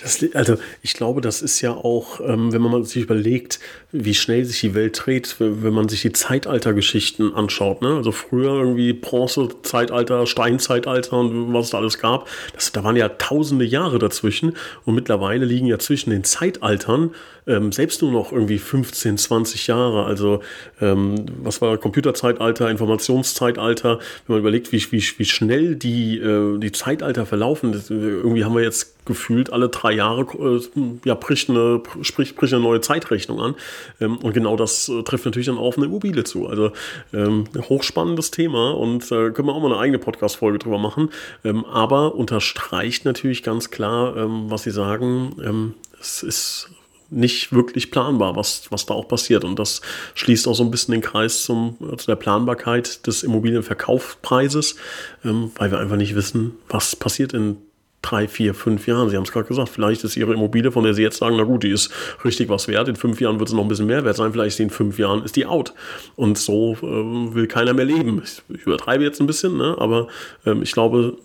Das, 0.00 0.24
also 0.34 0.56
ich 0.82 0.94
glaube, 0.94 1.20
das 1.20 1.42
ist 1.42 1.60
ja 1.60 1.72
auch, 1.72 2.20
ähm, 2.20 2.52
wenn 2.52 2.62
man 2.62 2.84
sich 2.84 3.02
überlegt, 3.02 3.60
wie 3.92 4.14
schnell 4.14 4.44
sich 4.44 4.60
die 4.60 4.74
Welt 4.74 5.00
dreht, 5.04 5.36
wenn 5.38 5.72
man 5.72 5.88
sich 5.88 6.02
die 6.02 6.12
Zeitaltergeschichten 6.12 7.34
anschaut. 7.34 7.82
Ne? 7.82 7.96
Also 7.96 8.12
früher 8.12 8.54
irgendwie 8.54 8.92
Bronze-Zeitalter, 8.92 10.26
Steinzeitalter 10.26 11.18
und 11.18 11.52
was 11.52 11.66
es 11.66 11.70
da 11.70 11.78
alles 11.78 11.98
gab. 11.98 12.28
Das, 12.54 12.72
da 12.72 12.84
waren 12.84 12.96
ja 12.96 13.08
tausende 13.08 13.64
Jahre 13.64 13.98
dazwischen 13.98 14.56
und 14.84 14.94
mittlerweile 14.94 15.44
liegen 15.44 15.66
ja 15.66 15.78
zwischen 15.78 16.10
den 16.10 16.24
Zeitaltern 16.24 17.10
ähm, 17.46 17.72
selbst 17.72 18.02
nur 18.02 18.10
noch 18.10 18.32
irgendwie 18.32 18.58
15, 18.58 19.18
20 19.18 19.66
Jahre. 19.66 20.04
Also 20.04 20.40
ähm, 20.80 21.26
was 21.42 21.60
war 21.60 21.76
Computerzeitalter, 21.78 22.70
Informationszeitalter, 22.70 23.98
wenn 24.26 24.34
man 24.34 24.38
überlegt, 24.40 24.72
wie, 24.72 24.80
wie, 24.92 25.04
wie 25.18 25.24
schnell 25.24 25.76
die, 25.76 26.18
äh, 26.18 26.58
die 26.58 26.72
Zeitalter 26.72 27.26
verlaufen. 27.26 27.72
Das, 27.72 27.90
irgendwie 27.90 28.44
haben 28.44 28.54
wir 28.54 28.62
jetzt 28.62 28.93
gefühlt 29.04 29.52
alle 29.52 29.68
drei 29.68 29.92
Jahre 29.92 30.22
äh, 30.22 30.60
ja, 31.04 31.14
bricht, 31.14 31.50
eine, 31.50 31.82
sprich, 32.02 32.34
bricht 32.34 32.54
eine 32.54 32.62
neue 32.62 32.80
Zeitrechnung 32.80 33.40
an. 33.40 33.54
Ähm, 34.00 34.18
und 34.18 34.32
genau 34.32 34.56
das 34.56 34.88
äh, 34.88 35.02
trifft 35.02 35.24
natürlich 35.24 35.46
dann 35.46 35.58
auch 35.58 35.66
auf 35.66 35.76
eine 35.76 35.86
Immobilie 35.86 36.24
zu. 36.24 36.46
Also 36.46 36.72
ähm, 37.12 37.44
hochspannendes 37.68 38.30
Thema 38.30 38.72
und 38.72 39.04
äh, 39.06 39.30
können 39.30 39.48
wir 39.48 39.54
auch 39.54 39.60
mal 39.60 39.72
eine 39.72 39.80
eigene 39.80 39.98
Podcast-Folge 39.98 40.58
drüber 40.58 40.78
machen. 40.78 41.10
Ähm, 41.44 41.64
aber 41.64 42.14
unterstreicht 42.14 43.04
natürlich 43.04 43.42
ganz 43.42 43.70
klar, 43.70 44.16
ähm, 44.16 44.50
was 44.50 44.62
Sie 44.64 44.70
sagen. 44.70 45.36
Ähm, 45.42 45.74
es 46.00 46.22
ist 46.22 46.70
nicht 47.10 47.52
wirklich 47.52 47.90
planbar, 47.90 48.36
was, 48.36 48.70
was 48.70 48.86
da 48.86 48.94
auch 48.94 49.08
passiert. 49.08 49.44
Und 49.44 49.58
das 49.58 49.80
schließt 50.14 50.48
auch 50.48 50.54
so 50.54 50.64
ein 50.64 50.70
bisschen 50.70 50.92
den 50.92 51.00
Kreis 51.00 51.42
zum, 51.42 51.76
zu 51.96 52.06
der 52.06 52.16
Planbarkeit 52.16 53.06
des 53.06 53.22
Immobilienverkaufspreises, 53.22 54.76
ähm, 55.24 55.50
weil 55.56 55.70
wir 55.70 55.78
einfach 55.78 55.96
nicht 55.96 56.14
wissen, 56.14 56.56
was 56.68 56.96
passiert 56.96 57.32
in 57.32 57.58
drei, 58.04 58.28
vier, 58.28 58.54
fünf 58.54 58.86
Jahren. 58.86 59.08
Sie 59.08 59.16
haben 59.16 59.24
es 59.24 59.32
gerade 59.32 59.46
gesagt, 59.46 59.70
vielleicht 59.70 60.04
ist 60.04 60.16
Ihre 60.16 60.34
Immobilie, 60.34 60.70
von 60.70 60.84
der 60.84 60.94
Sie 60.94 61.02
jetzt 61.02 61.18
sagen, 61.18 61.36
na 61.36 61.44
gut, 61.44 61.62
die 61.62 61.70
ist 61.70 61.90
richtig 62.24 62.48
was 62.48 62.68
wert. 62.68 62.88
In 62.88 62.96
fünf 62.96 63.20
Jahren 63.20 63.38
wird 63.38 63.48
es 63.48 63.54
noch 63.54 63.62
ein 63.62 63.68
bisschen 63.68 63.86
mehr 63.86 64.04
wert 64.04 64.16
sein. 64.16 64.32
Vielleicht 64.32 64.60
in 64.60 64.70
fünf 64.70 64.98
Jahren 64.98 65.24
ist 65.24 65.36
die 65.36 65.46
out. 65.46 65.72
Und 66.14 66.36
so 66.36 66.74
äh, 66.74 67.34
will 67.34 67.46
keiner 67.46 67.72
mehr 67.72 67.86
leben. 67.86 68.20
Ich, 68.22 68.42
ich 68.48 68.66
übertreibe 68.66 69.02
jetzt 69.02 69.20
ein 69.20 69.26
bisschen, 69.26 69.56
ne? 69.56 69.76
aber 69.78 70.08
ähm, 70.44 70.62
ich 70.62 70.72
glaube, 70.72 71.16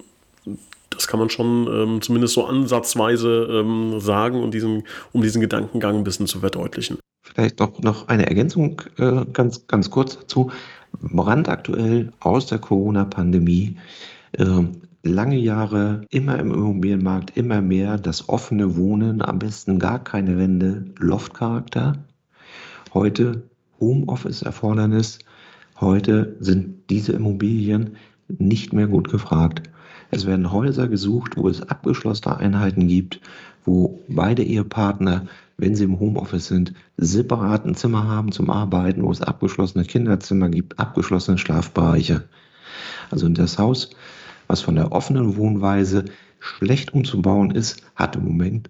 das 0.89 1.07
kann 1.07 1.19
man 1.19 1.29
schon 1.29 1.67
ähm, 1.67 2.01
zumindest 2.01 2.33
so 2.33 2.45
ansatzweise 2.45 3.47
ähm, 3.51 3.99
sagen 3.99 4.41
und 4.41 4.53
diesen, 4.53 4.83
um 5.11 5.21
diesen 5.21 5.41
Gedankengang 5.41 5.97
ein 5.97 6.03
bisschen 6.03 6.27
zu 6.27 6.39
verdeutlichen. 6.39 6.97
Vielleicht 7.21 7.59
noch, 7.59 7.79
noch 7.79 8.07
eine 8.07 8.27
Ergänzung 8.27 8.81
äh, 8.97 9.25
ganz, 9.33 9.67
ganz 9.67 9.89
kurz 9.89 10.17
dazu. 10.17 10.51
Brandaktuell 11.01 12.11
aus 12.19 12.47
der 12.47 12.57
Corona-Pandemie. 12.57 13.77
Äh, 14.33 14.45
lange 15.03 15.37
Jahre 15.37 16.01
immer 16.09 16.39
im 16.39 16.51
Immobilienmarkt 16.51 17.37
immer 17.37 17.61
mehr 17.61 17.97
das 17.97 18.29
offene 18.29 18.75
Wohnen, 18.75 19.21
am 19.21 19.39
besten 19.39 19.79
gar 19.79 20.03
keine 20.03 20.37
Wände, 20.37 20.85
Loftcharakter. 20.97 21.93
Heute 22.93 23.43
Homeoffice-Erfordernis. 23.79 25.19
Heute 25.79 26.35
sind 26.39 26.89
diese 26.89 27.13
Immobilien 27.13 27.95
nicht 28.27 28.73
mehr 28.73 28.87
gut 28.87 29.09
gefragt. 29.09 29.63
Es 30.11 30.25
werden 30.25 30.51
Häuser 30.51 30.87
gesucht, 30.87 31.37
wo 31.37 31.47
es 31.47 31.61
abgeschlossene 31.61 32.37
Einheiten 32.37 32.87
gibt, 32.87 33.21
wo 33.63 34.01
beide 34.07 34.43
Ehepartner, 34.43 35.27
wenn 35.57 35.75
sie 35.75 35.83
im 35.83 35.99
Homeoffice 35.99 36.47
sind, 36.47 36.73
separaten 36.97 37.75
Zimmer 37.75 38.07
haben 38.07 38.31
zum 38.31 38.49
Arbeiten, 38.49 39.03
wo 39.03 39.11
es 39.11 39.21
abgeschlossene 39.21 39.85
Kinderzimmer 39.85 40.49
gibt, 40.49 40.79
abgeschlossene 40.79 41.37
Schlafbereiche. 41.37 42.23
Also 43.11 43.29
das 43.29 43.57
Haus, 43.57 43.91
was 44.49 44.61
von 44.61 44.75
der 44.75 44.91
offenen 44.91 45.37
Wohnweise 45.37 46.05
schlecht 46.39 46.93
umzubauen 46.93 47.51
ist, 47.51 47.81
hat 47.95 48.15
im 48.17 48.25
Moment 48.25 48.69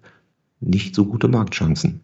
nicht 0.60 0.94
so 0.94 1.06
gute 1.06 1.26
Marktchancen. 1.26 2.02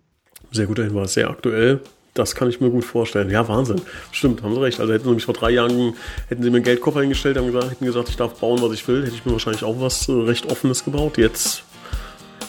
Sehr 0.50 0.66
guter 0.66 0.84
Hinweis, 0.84 1.14
sehr 1.14 1.30
aktuell. 1.30 1.80
Das 2.14 2.34
kann 2.34 2.48
ich 2.48 2.60
mir 2.62 2.70
gut 2.70 2.86
vorstellen. 2.86 3.28
Ja, 3.28 3.46
Wahnsinn. 3.46 3.82
Stimmt, 4.10 4.42
haben 4.42 4.54
Sie 4.54 4.62
recht. 4.62 4.80
Also 4.80 4.94
hätten 4.94 5.04
Sie 5.04 5.14
mich 5.14 5.26
vor 5.26 5.34
drei 5.34 5.50
Jahren, 5.50 5.92
hätten 6.28 6.42
Sie 6.42 6.48
mir 6.48 6.56
einen 6.56 6.64
Geldkoffer 6.64 7.02
hingestellt, 7.02 7.36
haben 7.36 7.46
gesagt, 7.46 7.70
hätten 7.70 7.84
gesagt, 7.84 8.08
ich 8.08 8.16
darf 8.16 8.40
bauen, 8.40 8.62
was 8.62 8.72
ich 8.72 8.88
will, 8.88 9.04
hätte 9.04 9.14
ich 9.14 9.26
mir 9.26 9.32
wahrscheinlich 9.32 9.64
auch 9.64 9.78
was 9.78 10.08
äh, 10.08 10.12
recht 10.12 10.50
Offenes 10.50 10.82
gebaut. 10.82 11.18
Jetzt 11.18 11.62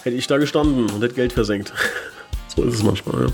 hätte 0.03 0.15
ich 0.15 0.27
da 0.27 0.37
gestanden 0.37 0.89
und 0.89 1.03
hätte 1.03 1.15
Geld 1.15 1.33
versenkt. 1.33 1.73
so 2.55 2.63
ist 2.63 2.75
es 2.75 2.83
manchmal. 2.83 3.23
Ja. 3.23 3.27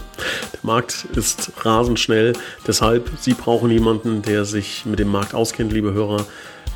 Der 0.54 0.60
Markt 0.64 1.06
ist 1.16 1.52
rasend 1.64 2.00
schnell. 2.00 2.34
Deshalb, 2.66 3.12
Sie 3.20 3.36
brauchen 3.36 3.70
jemanden, 3.70 4.24
der 4.24 4.46
sich 4.46 4.88
mit 4.88 4.98
dem 4.98 5.10
Markt 5.10 5.36
auskennt, 5.36 5.72
liebe 5.72 5.94
Hörer. 5.94 6.26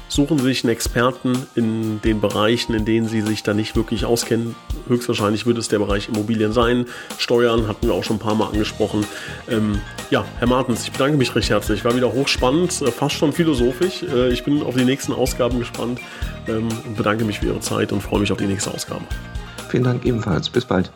Suchen 0.07 0.37
Sie 0.37 0.45
sich 0.45 0.63
einen 0.63 0.73
Experten 0.73 1.45
in 1.55 2.01
den 2.01 2.21
Bereichen, 2.21 2.73
in 2.73 2.85
denen 2.85 3.07
Sie 3.07 3.21
sich 3.21 3.43
da 3.43 3.53
nicht 3.53 3.75
wirklich 3.75 4.05
auskennen. 4.05 4.55
Höchstwahrscheinlich 4.87 5.45
wird 5.45 5.57
es 5.57 5.67
der 5.67 5.79
Bereich 5.79 6.09
Immobilien 6.09 6.53
sein. 6.53 6.85
Steuern 7.17 7.67
hatten 7.67 7.87
wir 7.87 7.93
auch 7.93 8.03
schon 8.03 8.17
ein 8.17 8.19
paar 8.19 8.35
Mal 8.35 8.47
angesprochen. 8.47 9.05
Ähm, 9.49 9.81
ja, 10.09 10.25
Herr 10.39 10.47
Martens, 10.47 10.83
ich 10.83 10.91
bedanke 10.91 11.17
mich 11.17 11.35
recht 11.35 11.49
herzlich. 11.49 11.83
War 11.85 11.95
wieder 11.95 12.11
hochspannend, 12.13 12.81
äh, 12.81 12.91
fast 12.91 13.15
schon 13.15 13.33
philosophisch. 13.33 14.03
Äh, 14.03 14.29
ich 14.29 14.43
bin 14.43 14.61
auf 14.63 14.75
die 14.75 14.85
nächsten 14.85 15.13
Ausgaben 15.13 15.59
gespannt 15.59 15.99
ähm, 16.47 16.67
und 16.85 16.95
bedanke 16.95 17.25
mich 17.25 17.39
für 17.39 17.47
Ihre 17.47 17.59
Zeit 17.59 17.91
und 17.91 18.01
freue 18.01 18.21
mich 18.21 18.31
auf 18.31 18.37
die 18.37 18.47
nächste 18.47 18.73
Ausgabe. 18.73 19.03
Vielen 19.69 19.83
Dank 19.83 20.05
ebenfalls. 20.05 20.49
Bis 20.49 20.65
bald. 20.65 20.91